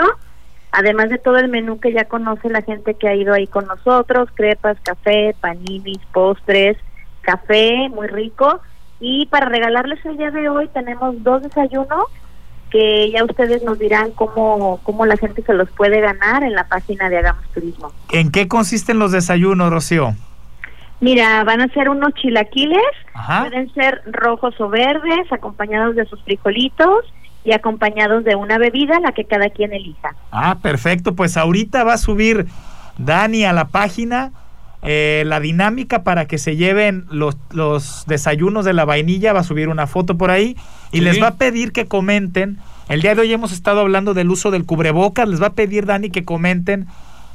[0.71, 3.67] además de todo el menú que ya conoce la gente que ha ido ahí con
[3.67, 6.77] nosotros, crepas, café, paninis, postres,
[7.21, 8.59] café, muy rico.
[8.99, 12.05] Y para regalarles el día de hoy tenemos dos desayunos
[12.73, 16.67] que ya ustedes nos dirán cómo, cómo la gente se los puede ganar en la
[16.67, 17.91] página de Hagamos Turismo.
[18.11, 20.15] ¿En qué consisten los desayunos, Rocío?
[20.99, 22.81] Mira, van a ser unos chilaquiles,
[23.13, 23.41] Ajá.
[23.41, 27.05] pueden ser rojos o verdes, acompañados de sus frijolitos
[27.45, 30.15] y acompañados de una bebida, la que cada quien elija.
[30.31, 31.13] Ah, perfecto.
[31.13, 32.47] Pues ahorita va a subir
[32.97, 34.31] Dani a la página
[34.83, 39.33] eh, la dinámica para que se lleven los, los desayunos de la vainilla.
[39.33, 40.55] Va a subir una foto por ahí
[40.91, 41.03] y Sí.
[41.03, 42.57] les va a pedir que comenten.
[42.89, 45.27] El día de hoy hemos estado hablando del uso del cubrebocas.
[45.29, 46.87] Les va a pedir, Dani, que comenten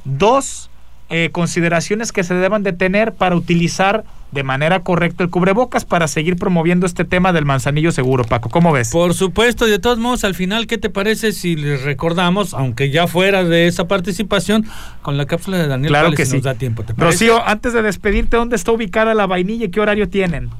[0.05, 0.71] dos
[1.11, 6.07] eh, consideraciones que se deban de tener para utilizar de manera correcta el cubrebocas para
[6.07, 8.51] seguir promoviendo este tema del manzanillo seguro, Paco.
[8.51, 8.91] ¿Cómo ves?
[8.91, 12.91] Por supuesto, y de todos modos, al final, ¿qué te parece si les recordamos, aunque
[12.91, 14.67] ya fuera de esa participación,
[15.03, 16.37] con la cápsula de Daniel Claro Pales, que si sí.
[16.39, 16.85] nos da tiempo?
[16.97, 20.51] Rocío, antes de despedirte, ¿dónde está ubicada la vainilla y qué horario tienen?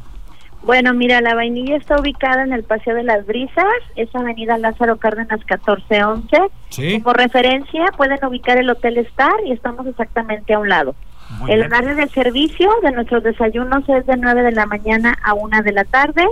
[0.63, 3.65] Bueno, mira, la vainilla está ubicada en el Paseo de las Brisas,
[3.97, 6.37] es Avenida Lázaro Cárdenas 1411.
[6.71, 7.01] Sí.
[7.01, 10.95] Como referencia pueden ubicar el Hotel Star y estamos exactamente a un lado.
[11.39, 11.73] Muy el bien.
[11.73, 15.73] horario de servicio de nuestros desayunos es de 9 de la mañana a 1 de
[15.73, 16.25] la tarde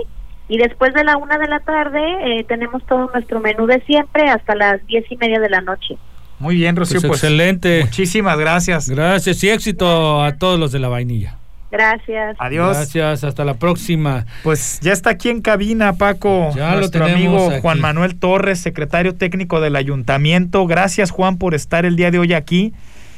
[0.49, 4.29] y después de la 1 de la tarde eh, tenemos todo nuestro menú de siempre
[4.29, 5.97] hasta las 10 y media de la noche.
[6.39, 6.99] Muy bien, Rocío.
[7.01, 7.81] Pues Pues, excelente.
[7.83, 8.89] Muchísimas gracias.
[8.89, 11.37] Gracias y éxito a todos los de la vainilla.
[11.69, 12.37] Gracias.
[12.39, 12.77] Adiós.
[12.77, 14.25] Gracias, hasta la próxima.
[14.43, 16.51] Pues ya está aquí en cabina, Paco.
[16.55, 17.61] Ya lo nuestro tenemos amigo aquí.
[17.61, 20.65] Juan Manuel Torres, secretario técnico del ayuntamiento.
[20.65, 22.73] Gracias, Juan, por estar el día de hoy aquí.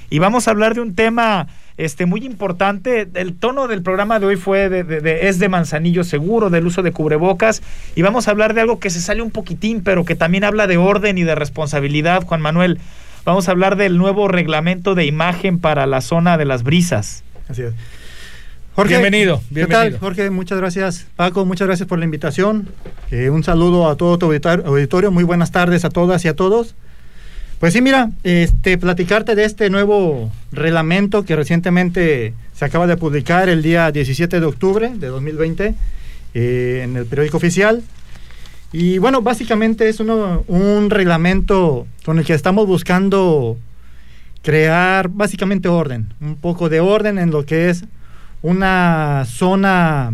[0.09, 1.47] Y vamos a hablar de un tema
[1.79, 3.07] este, muy importante.
[3.15, 6.67] El tono del programa de hoy fue de, de- de- es de manzanillo seguro, del
[6.67, 7.63] uso de cubrebocas.
[7.95, 10.67] Y vamos a hablar de algo que se sale un poquitín, pero que también habla
[10.67, 12.79] de orden y de responsabilidad, Juan Manuel.
[13.25, 17.23] Vamos a hablar del nuevo reglamento de imagen para la zona de las brisas.
[17.47, 17.73] Así es.
[18.75, 19.91] Jorge, Bienvenido, ¿qué bienvenido.
[19.91, 19.99] tal?
[19.99, 21.07] Jorge, muchas gracias.
[21.17, 22.69] Paco, muchas gracias por la invitación.
[23.11, 25.11] Eh, un saludo a todo tu auditorio.
[25.11, 26.75] Muy buenas tardes a todas y a todos.
[27.59, 33.49] Pues sí, mira, este, platicarte de este nuevo reglamento que recientemente se acaba de publicar
[33.49, 35.75] el día 17 de octubre de 2020
[36.35, 37.83] eh, en el periódico oficial.
[38.71, 43.57] Y bueno, básicamente es uno- un reglamento con el que estamos buscando
[44.41, 47.83] crear básicamente orden, un poco de orden en lo que es
[48.41, 50.13] una zona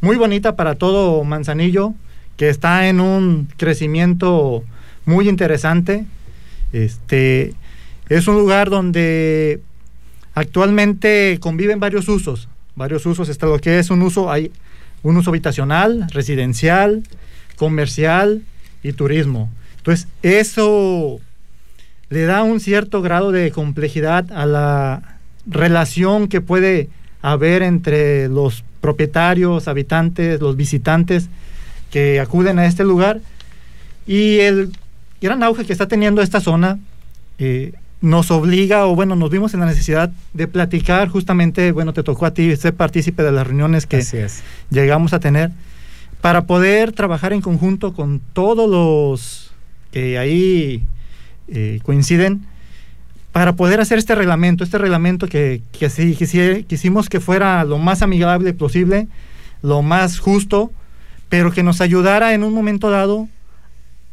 [0.00, 1.94] muy bonita para todo Manzanillo,
[2.36, 4.64] que está en un crecimiento
[5.04, 6.04] muy interesante.
[6.72, 7.54] Este
[8.08, 9.60] es un lugar donde
[10.34, 12.48] actualmente conviven varios usos.
[12.76, 14.52] Varios usos está lo que es un uso hay
[15.02, 17.02] un uso habitacional, residencial,
[17.56, 18.42] comercial
[18.82, 19.50] y turismo.
[19.78, 21.20] Entonces, eso
[22.10, 26.88] le da un cierto grado de complejidad a la relación que puede
[27.22, 31.28] haber entre los propietarios, habitantes, los visitantes
[31.90, 33.20] que acuden a este lugar.
[34.06, 34.72] Y el
[35.20, 36.78] gran auge que está teniendo esta zona
[37.38, 42.02] eh, nos obliga, o bueno, nos vimos en la necesidad de platicar justamente, bueno, te
[42.02, 44.02] tocó a ti ser partícipe de las reuniones que
[44.70, 45.50] llegamos a tener
[46.22, 49.52] para poder trabajar en conjunto con todos los
[49.92, 50.82] que ahí
[51.48, 52.46] eh, coinciden
[53.32, 57.78] para poder hacer este reglamento, este reglamento que, que sí quisi- quisimos que fuera lo
[57.78, 59.08] más amigable posible,
[59.62, 60.72] lo más justo,
[61.28, 63.28] pero que nos ayudara en un momento dado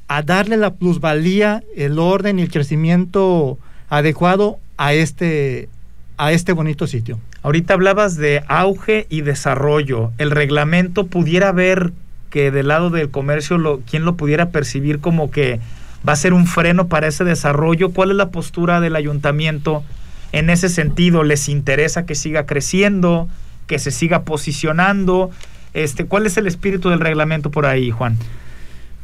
[0.08, 3.58] a darle la plusvalía, el orden y el crecimiento
[3.90, 5.70] adecuado a este,
[6.18, 7.20] a este bonito sitio.
[7.44, 10.12] Ahorita hablabas de auge y desarrollo.
[10.18, 11.92] ¿El reglamento pudiera ver
[12.30, 15.60] que del lado del comercio, lo, ¿quién lo pudiera percibir como que
[16.08, 17.92] va a ser un freno para ese desarrollo?
[17.92, 19.84] ¿Cuál es la postura del ayuntamiento
[20.32, 21.24] en ese sentido?
[21.24, 23.30] ¿Les interesa que siga creciendo,
[23.66, 25.32] que se siga posicionando?
[25.74, 28.18] Este, ¿Cuál es el espíritu del reglamento por ahí, Juan?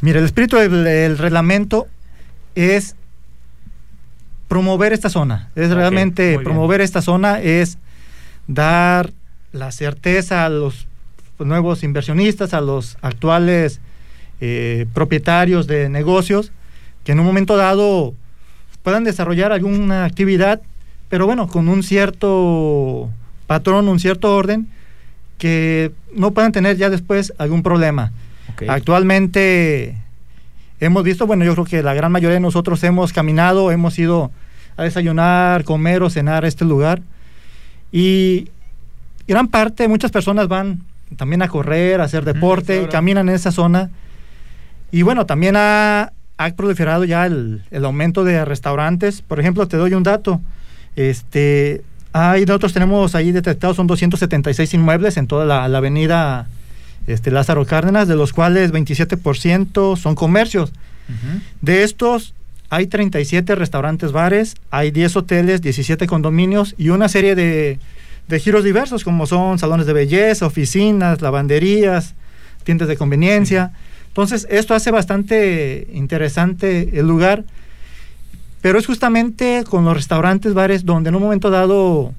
[0.04, 1.88] Mira, el espíritu del, del reglamento
[2.56, 2.98] es
[4.50, 5.50] promover esta zona.
[5.56, 7.78] Es realmente promover esta zona, es
[8.46, 9.12] dar
[9.54, 10.88] la certeza a los
[11.40, 13.80] nuevos inversionistas, a los actuales
[14.42, 16.52] eh, propietarios de negocios,
[17.06, 18.14] que en un momento dado
[18.82, 20.62] puedan desarrollar alguna actividad,
[21.08, 23.10] pero bueno, con un cierto
[23.48, 24.68] patrón, un cierto orden,
[25.38, 28.12] que no puedan tener ya después algún problema.
[28.68, 29.98] Actualmente
[30.80, 34.32] hemos visto, bueno, yo creo que la gran mayoría de nosotros hemos caminado, hemos ido
[34.78, 37.02] a desayunar, comer o cenar a este lugar.
[37.92, 38.50] Y
[39.28, 40.82] gran parte, muchas personas van
[41.16, 43.92] también a correr, a hacer deporte, caminan en esa zona.
[44.92, 49.22] Y bueno, también ha, ha proliferado ya el, el aumento de restaurantes.
[49.22, 50.42] Por ejemplo, te doy un dato.
[50.96, 51.82] Este,
[52.14, 56.48] hay, nosotros tenemos ahí detectados, son 276 inmuebles en toda la, la avenida
[57.08, 60.72] este, Lázaro Cárdenas, de los cuales 27% son comercios.
[61.62, 62.34] De estos,
[62.70, 67.78] hay 37 restaurantes bares, hay 10 hoteles, 17 condominios y una serie de,
[68.28, 72.16] de giros diversos, como son salones de belleza, oficinas, lavanderías,
[72.64, 73.74] tiendas de conveniencia.
[74.08, 77.44] Entonces, esto hace bastante interesante el lugar,
[78.62, 82.14] pero es justamente con los restaurantes, bares, donde en un momento dado,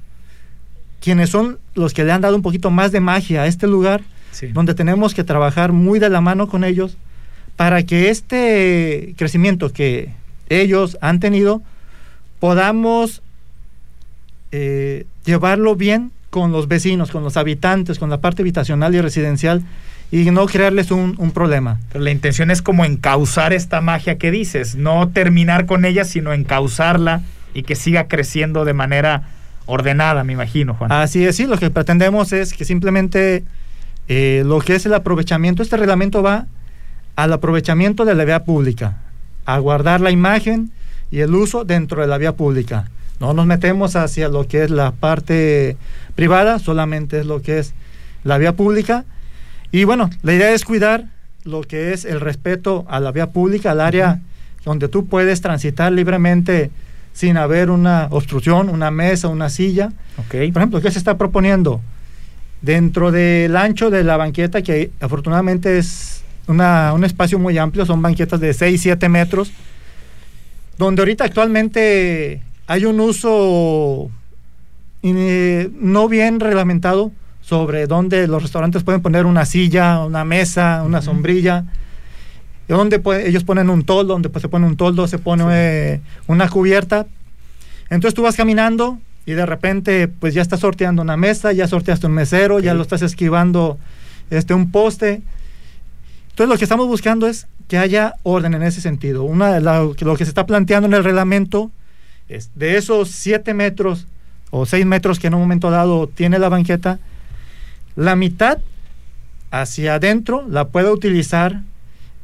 [1.00, 4.02] quienes son los que le han dado un poquito más de magia a este lugar,
[4.34, 4.48] Sí.
[4.48, 6.96] donde tenemos que trabajar muy de la mano con ellos
[7.56, 10.10] para que este crecimiento que
[10.48, 11.62] ellos han tenido
[12.40, 13.22] podamos
[14.52, 19.62] eh, llevarlo bien con los vecinos, con los habitantes, con la parte habitacional y residencial
[20.10, 21.80] y no crearles un, un problema.
[21.92, 26.32] Pero la intención es como encauzar esta magia que dices, no terminar con ella, sino
[26.32, 27.22] encauzarla
[27.54, 29.28] y que siga creciendo de manera
[29.66, 30.92] ordenada, me imagino, Juan.
[30.92, 33.44] Así es, sí, lo que pretendemos es que simplemente
[34.08, 36.46] eh, lo que es el aprovechamiento, este reglamento va
[37.16, 38.98] al aprovechamiento de la vía pública,
[39.46, 40.72] a guardar la imagen
[41.10, 42.90] y el uso dentro de la vía pública.
[43.20, 45.76] No nos metemos hacia lo que es la parte
[46.14, 47.72] privada, solamente es lo que es
[48.24, 49.04] la vía pública.
[49.70, 51.06] Y bueno, la idea es cuidar
[51.44, 54.20] lo que es el respeto a la vía pública, al área
[54.64, 56.70] donde tú puedes transitar libremente
[57.12, 59.92] sin haber una obstrucción, una mesa, una silla.
[60.18, 60.52] Ok.
[60.52, 61.80] Por ejemplo, ¿qué se está proponiendo?
[62.68, 68.00] Dentro del ancho de la banqueta, que afortunadamente es una- un espacio muy amplio, son
[68.00, 69.52] banquetas de 6, 7 metros,
[70.78, 74.10] donde ahorita actualmente hay un uso
[75.06, 81.02] eh, no bien reglamentado sobre dónde los restaurantes pueden poner una silla, una mesa, una
[81.02, 81.66] sombrilla,
[82.66, 85.44] y donde puede- ellos ponen un toldo, donde pues, se pone un toldo, se pone
[85.50, 87.06] eh, una cubierta.
[87.90, 92.06] Entonces tú vas caminando y de repente pues ya estás sorteando una mesa, ya sorteaste
[92.06, 93.78] un mesero, ya lo estás esquivando
[94.30, 95.22] este, un poste.
[96.30, 99.22] Entonces lo que estamos buscando es que haya orden en ese sentido.
[99.24, 101.70] Una, la- lo que se está planteando en el reglamento
[102.28, 104.06] es de esos 7 metros
[104.50, 106.98] o 6 metros que en un momento dado tiene la banqueta,
[107.96, 108.58] la mitad
[109.50, 111.60] hacia adentro la puede utilizar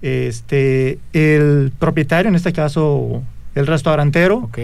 [0.02, 3.22] este, el propietario, en este caso
[3.54, 4.58] el restaurantero, Ok.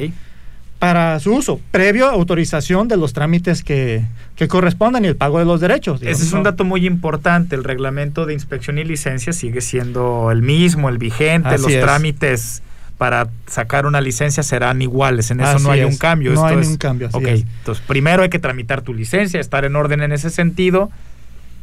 [0.78, 4.04] Para su uso, previo autorización de los trámites que,
[4.36, 6.02] que correspondan y el pago de los derechos.
[6.02, 7.56] Ese es un dato muy importante.
[7.56, 11.48] El reglamento de inspección y licencia sigue siendo el mismo, el vigente.
[11.48, 11.80] Así los es.
[11.82, 12.62] trámites
[12.98, 15.30] para sacar una licencia serán iguales.
[15.30, 15.86] En eso Así no hay es.
[15.86, 16.30] un cambio.
[16.32, 17.40] No Esto hay es- ningún cambio, así ok, es.
[17.58, 20.90] entonces primero hay que tramitar tu licencia, estar en orden en ese sentido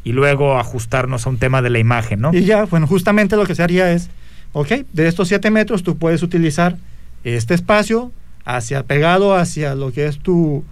[0.04, 2.34] y luego ajustarnos a un tema de la imagen, ¿no?
[2.34, 4.10] Y ya, bueno, justamente lo que se haría es,
[4.54, 6.78] ok, de estos 7 metros tú puedes utilizar
[7.24, 8.12] este espacio
[8.46, 10.64] hacia pegado hacia lo que es tu,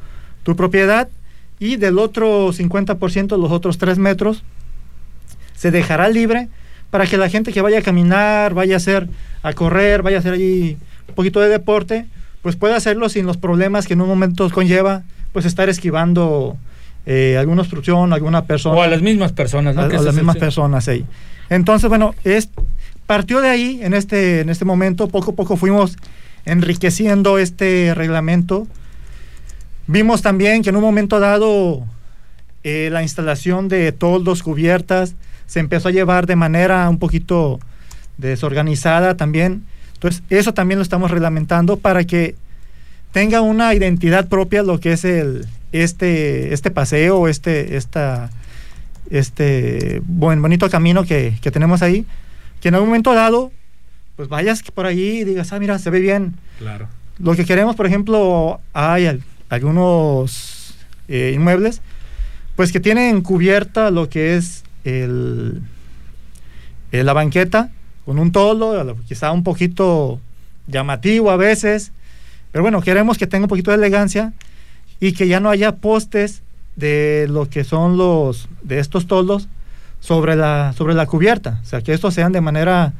[0.43, 1.07] tu propiedad
[1.60, 4.43] y del otro 50%, los otros 3 metros,
[5.55, 6.49] se dejará libre
[6.89, 9.07] para que la gente que vaya a caminar, vaya a hacer,
[9.43, 12.07] a correr, vaya a hacer allí un poquito de deporte,
[12.41, 16.58] pues pueda hacerlo sin los problemas que en un momento conlleva, pues estar esquivando
[17.06, 18.75] eh, alguna obstrucción, alguna persona.
[18.75, 19.81] O a las mismas personas, ¿no?
[19.81, 21.06] A, a las mismas personas ahí.
[21.50, 22.50] Entonces, bueno, es,
[23.06, 25.98] partió de ahí en este, en este momento, poco a poco fuimos
[26.46, 28.67] enriqueciendo este reglamento.
[29.87, 31.83] Vimos también que en un momento dado
[32.63, 35.15] eh, la instalación de toldos, cubiertas,
[35.48, 37.60] se empezó a llevar de manera un poquito
[38.17, 39.63] desorganizada también.
[39.96, 42.35] Entonces, eso también lo estamos reglamentando para que
[43.12, 48.29] tenga una identidad propia lo que es el este este paseo, este esta
[49.10, 52.06] este buen, bonito camino que, que tenemos ahí,
[52.62, 53.52] que en algún momento dado,
[54.22, 56.36] pues vayas por allí y digas, ah, mira, se ve bien.
[56.60, 56.88] Claro.
[57.17, 60.76] Lo que queremos, por ejemplo, hay al- algunos
[61.08, 61.82] eh, inmuebles,
[62.56, 65.63] pues que tienen cubierta lo que es el,
[66.92, 67.72] eh, la banqueta
[68.06, 70.19] con un toldo, a lo- quizá un poquito
[70.67, 71.92] llamativo a veces,
[72.52, 74.34] pero bueno, queremos que tenga un poquito de elegancia
[75.00, 76.44] y que ya no haya postes
[76.76, 79.48] de lo que son los de estos toldos
[80.00, 82.94] sobre la sobre la cubierta, o sea, que estos sean de manera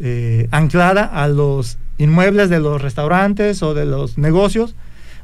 [0.00, 4.74] eh, anclada a los inmuebles de los restaurantes o de los negocios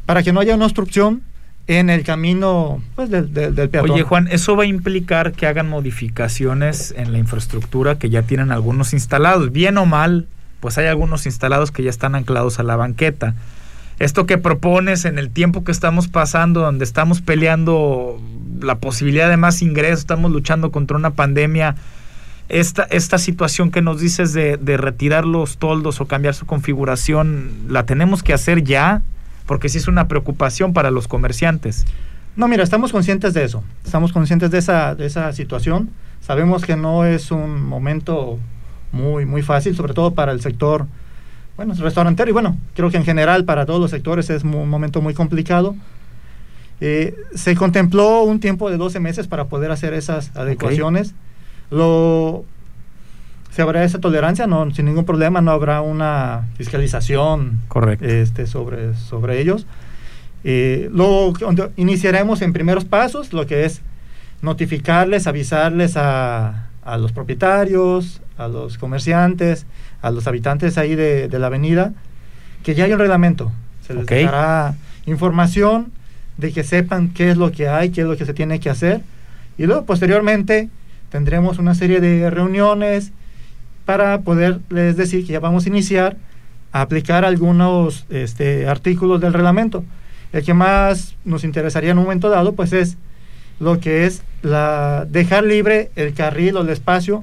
[0.07, 1.22] para que no haya una obstrucción
[1.66, 3.93] en el camino pues, del, del, del peatón.
[3.93, 8.53] Oye, Juan, eso va a implicar que hagan modificaciones en la infraestructura que ya tienen
[8.53, 9.51] algunos instalados.
[9.51, 10.27] Bien o mal,
[10.61, 13.35] pues hay algunos instalados que ya están anclados a la banqueta.
[13.99, 18.20] Esto que propones en el tiempo que estamos pasando, donde estamos peleando
[18.61, 21.77] la posibilidad de más ingresos, estamos luchando contra una pandemia,
[22.49, 27.51] esta, esta situación que nos dices de, de retirar los toldos o cambiar su configuración,
[27.68, 29.03] ¿la tenemos que hacer ya?
[29.47, 31.84] Porque sí es una preocupación para los comerciantes.
[32.36, 33.62] No, mira, estamos conscientes de eso.
[33.84, 35.90] Estamos conscientes de esa, de esa situación.
[36.20, 38.38] Sabemos que no es un momento
[38.92, 40.86] muy, muy fácil, sobre todo para el sector,
[41.57, 45.01] bueno, restaurantero y bueno, creo que en general para todos los sectores es un momento
[45.01, 45.76] muy complicado.
[46.80, 51.14] Eh, se contempló un tiempo de 12 meses para poder hacer esas adecuaciones.
[51.75, 52.45] Lo,
[53.51, 58.05] se habrá esa tolerancia, no, sin ningún problema, no habrá una fiscalización Correcto.
[58.05, 59.66] este, sobre, sobre ellos.
[60.45, 61.33] Eh, lo
[61.77, 63.81] iniciaremos en primeros pasos, lo que es
[64.43, 69.66] notificarles, avisarles a, a los propietarios, a los comerciantes,
[70.03, 71.93] a los habitantes ahí de, de la avenida,
[72.62, 73.51] que ya hay un reglamento.
[73.87, 74.75] Se les dará
[75.07, 75.93] información
[76.37, 78.70] de que sepan qué es lo que hay, qué es lo que se tiene que
[78.70, 79.01] hacer.
[79.57, 80.68] Y luego, posteriormente,
[81.15, 83.12] tendremos una serie de reuniones
[83.85, 86.17] para poderles decir que ya vamos a iniciar
[86.73, 89.85] a aplicar algunos este, artículos del reglamento.
[90.33, 92.97] El que más nos interesaría en un momento dado, pues es
[93.61, 97.23] lo que es la dejar libre el carril o el espacio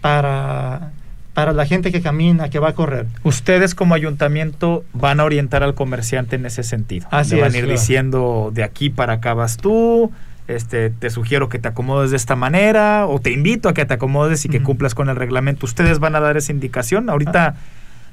[0.00, 0.90] para,
[1.32, 3.06] para la gente que camina, que va a correr.
[3.22, 7.06] Ustedes como ayuntamiento van a orientar al comerciante en ese sentido.
[7.12, 7.78] Así Le van es, a ir claro.
[7.78, 10.10] diciendo de aquí para acá vas tú,
[10.48, 13.94] este, te sugiero que te acomodes de esta manera o te invito a que te
[13.94, 15.66] acomodes y que cumplas con el reglamento.
[15.66, 17.10] Ustedes van a dar esa indicación.
[17.10, 17.54] Ahorita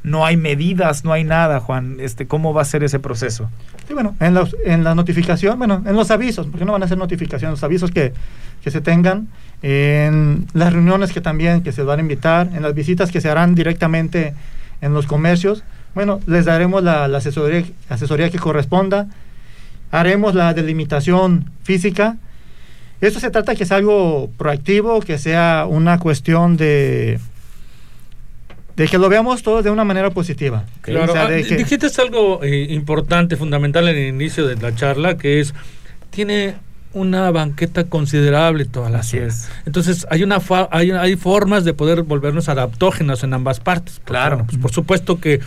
[0.03, 1.97] no hay medidas, no hay nada, Juan.
[1.99, 3.49] Este, ¿cómo va a ser ese proceso?
[3.87, 6.87] Sí, bueno, en, los, en la notificación, bueno, en los avisos, porque no van a
[6.87, 8.13] ser notificaciones, los avisos que,
[8.63, 9.29] que se tengan,
[9.63, 13.29] en las reuniones que también que se van a invitar, en las visitas que se
[13.29, 14.35] harán directamente
[14.81, 15.63] en los comercios,
[15.95, 19.07] bueno, les daremos la, la asesoría, asesoría que corresponda,
[19.91, 22.17] haremos la delimitación física.
[23.05, 27.19] Esto se trata que sea algo proactivo, que sea una cuestión de
[28.75, 30.65] de que lo veamos todos de una manera positiva.
[30.81, 34.57] Claro, O sea, ah, de que- dijiste algo eh, importante, fundamental en el inicio de
[34.57, 35.53] la charla, que es,
[36.09, 36.55] tiene
[36.95, 39.49] una banqueta considerable toda la es.
[39.65, 44.01] Entonces, hay una fa- hay, hay formas de poder volvernos adaptógenos en ambas partes.
[44.05, 44.37] Claro.
[44.37, 45.39] bueno, pues, por supuesto que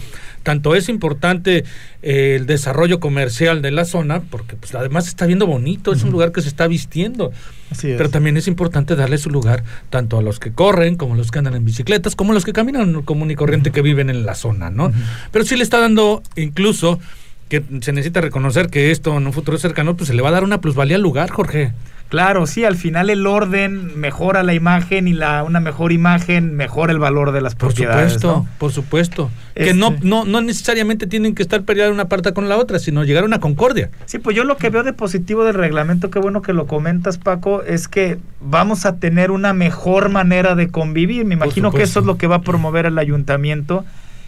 [0.43, 1.65] tanto es importante
[2.03, 6.11] eh, el desarrollo comercial de la zona, porque pues además está viendo bonito, es un
[6.11, 7.33] lugar que se está vistiendo.
[7.71, 7.97] así es.
[7.97, 11.31] Pero también es importante darle su lugar tanto a los que corren, como a los
[11.31, 14.25] que andan en bicicletas, como a los que caminan común y corriente que viven en
[14.25, 14.93] la zona, ¿no?
[15.33, 17.01] Pero sí le está dando incluso
[17.49, 20.33] que se necesita reconocer que esto en un futuro cercano pues se le va a
[20.33, 21.73] dar una plusvalía al lugar, Jorge.
[22.09, 26.91] Claro, sí, al final el orden mejora la imagen y la una mejor imagen mejora
[26.91, 28.15] el valor de las Por propiedades.
[28.15, 28.49] supuesto, ¿no?
[28.57, 29.31] por supuesto.
[29.55, 32.79] Que Este- no, no, no necesariamente tienen que estar peleadas una parte con la otra,
[32.79, 33.91] sino llegar a una concordia.
[34.07, 37.19] Sí, pues yo lo que veo de positivo del reglamento, qué bueno que lo comentas,
[37.19, 41.27] Paco, es que vamos a tener una mejor manera de convivir.
[41.27, 42.01] Me imagino que eso supuesto.
[42.01, 43.85] es lo que va a promover el ayuntamiento.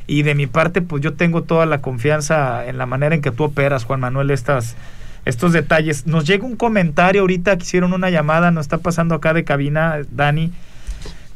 [0.06, 3.30] Y de mi parte, pues yo tengo toda la confianza en la manera en que
[3.30, 4.76] tú operas, Juan Manuel, estas,
[5.24, 6.06] estos detalles.
[6.06, 9.98] Nos llega un comentario ahorita que hicieron una llamada, nos está pasando acá de cabina,
[10.10, 10.50] Dani.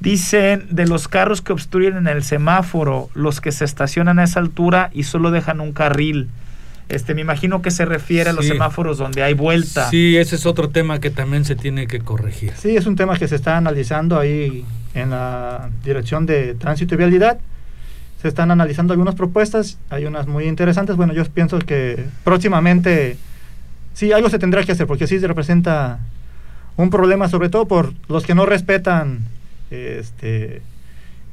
[0.00, 4.40] Dicen de los carros que obstruyen en el semáforo, los que se estacionan a esa
[4.40, 6.28] altura y solo dejan un carril.
[6.88, 9.88] Este, me imagino que se refiere a los semáforos donde hay vuelta.
[9.88, 12.52] Sí, ese es otro tema que también se tiene que corregir.
[12.58, 16.98] Sí, es un tema que se está analizando ahí en la Dirección de Tránsito y
[16.98, 17.38] Vialidad.
[18.24, 20.96] Se están analizando algunas propuestas, hay unas muy interesantes.
[20.96, 23.18] Bueno, yo pienso que próximamente
[23.92, 25.98] sí, algo se tendrá que hacer, porque sí se representa
[26.78, 29.26] un problema, sobre todo por los que no respetan
[29.70, 30.62] este,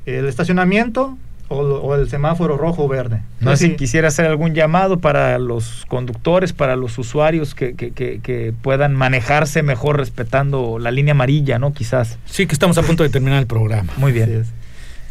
[0.06, 1.18] el estacionamiento
[1.48, 3.22] o, el semáforo rojo o verde.
[3.39, 7.94] No sé si quisiera hacer algún llamado para los conductores, para los usuarios que, que,
[7.94, 11.72] que, puedan manejarse mejor respetando la línea amarilla, ¿no?
[11.72, 12.20] Quizás.
[12.26, 13.94] Sí, que estamos a punto de terminar el programa.
[13.96, 14.44] Muy bien.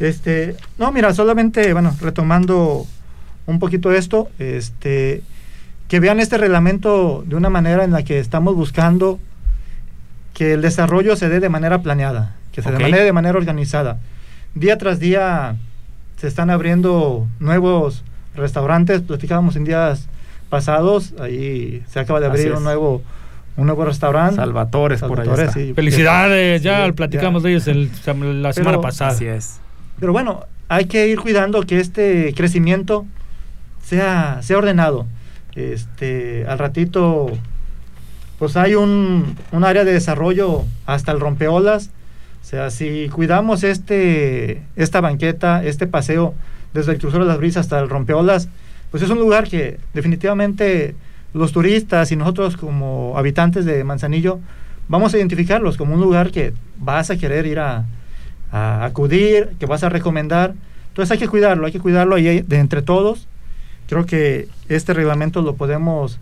[0.01, 2.87] Este, no, mira, solamente, bueno, retomando
[3.47, 5.23] un poquito esto, este,
[5.89, 9.19] que vean este reglamento de una manera en la que estamos buscando
[10.33, 13.99] que el desarrollo se dé de manera planeada, que se dé de manera organizada.
[14.55, 15.57] Día tras día
[16.17, 18.03] se están abriendo nuevos
[18.35, 20.09] restaurantes, platicábamos en días
[20.49, 23.03] pasados, ahí se acaba de abrir un nuevo
[23.57, 24.37] un nuevo restaurante.
[24.37, 27.67] Salvatore, por ahí Felicidades, ya platicamos de ellos
[28.15, 29.11] la semana pasada.
[29.11, 29.61] Así es.
[30.01, 33.07] Pero bueno, hay que ir cuidando que este crecimiento
[33.85, 35.07] sea, sea ordenado.
[35.55, 37.31] Este, al ratito,
[38.39, 41.91] pues hay un, un área de desarrollo hasta el rompeolas
[42.41, 46.35] o sea, si cuidamos este, esta banqueta, este paseo
[46.73, 48.49] desde el crucero de las brisas hasta el rompeolas,
[48.91, 50.95] pues es un lugar que definitivamente
[51.33, 54.41] los turistas y nosotros como habitantes de Manzanillo
[54.89, 57.85] vamos a identificarlos como un lugar que vas a querer ir a,
[58.53, 60.55] acudir, que vas a recomendar.
[60.89, 63.29] Entonces hay que cuidarlo, hay que cuidarlo ahí de entre todos.
[63.89, 66.19] Creo que este reglamento lo podemos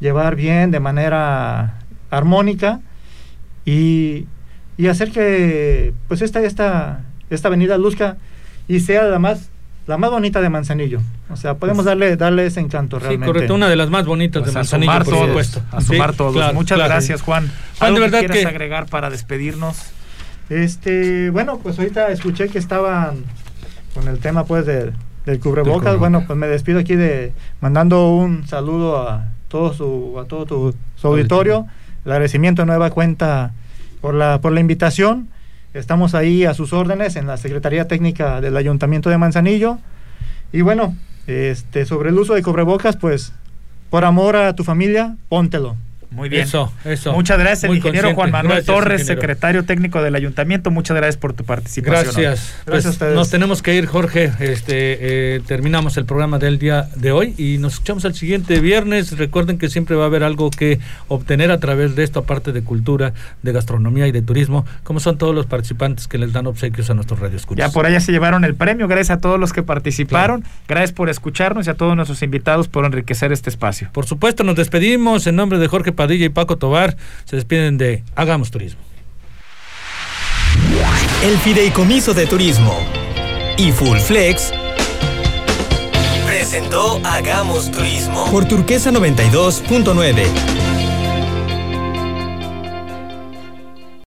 [0.00, 1.78] llevar bien, de manera
[2.10, 2.80] armónica
[3.64, 4.26] y
[4.80, 8.16] y hacer que pues esta, esta, esta avenida luzca
[8.66, 9.50] y sea la más
[9.86, 11.02] la más bonita de Manzanillo.
[11.28, 13.26] O sea, podemos darle darle ese encanto realmente.
[13.26, 15.62] Sí, correcto, una de las más bonitas de pues Manzanillo, por supuesto.
[15.70, 16.54] A sumar todos.
[16.54, 17.52] Muchas gracias, Juan.
[17.78, 19.76] Juan, de verdad que quieras agregar para despedirnos?
[20.50, 23.24] Este, bueno, pues ahorita escuché que estaban
[23.94, 24.92] con el tema pues del
[25.40, 25.96] cubrebocas.
[25.96, 30.74] Bueno, pues me despido aquí de mandando un saludo a todo su a todo tu,
[30.96, 31.66] su auditorio.
[32.04, 33.52] El agradecimiento de nueva cuenta
[34.00, 35.28] por la, por la invitación.
[35.72, 39.78] Estamos ahí a sus órdenes en la Secretaría Técnica del Ayuntamiento de Manzanillo.
[40.52, 40.96] Y bueno,
[41.28, 43.32] este, sobre el uso de cobrebocas, pues
[43.88, 45.76] por amor a tu familia, póntelo.
[46.10, 46.42] Muy bien.
[46.42, 47.12] Eso, eso.
[47.12, 50.70] Muchas gracias, el ingeniero Juan Manuel Torres, secretario técnico del ayuntamiento.
[50.70, 52.04] Muchas gracias por tu participación.
[52.04, 52.14] Gracias.
[52.16, 53.14] Gracias a pues, ustedes.
[53.14, 54.32] Nos tenemos que ir, Jorge.
[54.40, 59.16] Este, eh, terminamos el programa del día de hoy y nos escuchamos el siguiente viernes.
[59.16, 62.62] Recuerden que siempre va a haber algo que obtener a través de esto, aparte de
[62.62, 66.90] cultura, de gastronomía y de turismo, como son todos los participantes que les dan obsequios
[66.90, 67.68] a nuestros radioescuchas.
[67.68, 68.88] Ya por allá se llevaron el premio.
[68.88, 70.44] Gracias a todos los que participaron.
[70.66, 73.88] Gracias por escucharnos y a todos nuestros invitados por enriquecer este espacio.
[73.92, 76.96] Por supuesto, nos despedimos en nombre de Jorge Padilla y Paco Tobar
[77.26, 78.80] se despiden de Hagamos Turismo.
[81.22, 82.74] El Fideicomiso de Turismo
[83.58, 84.50] y Full Flex
[86.24, 90.69] presentó Hagamos Turismo por Turquesa 92.9.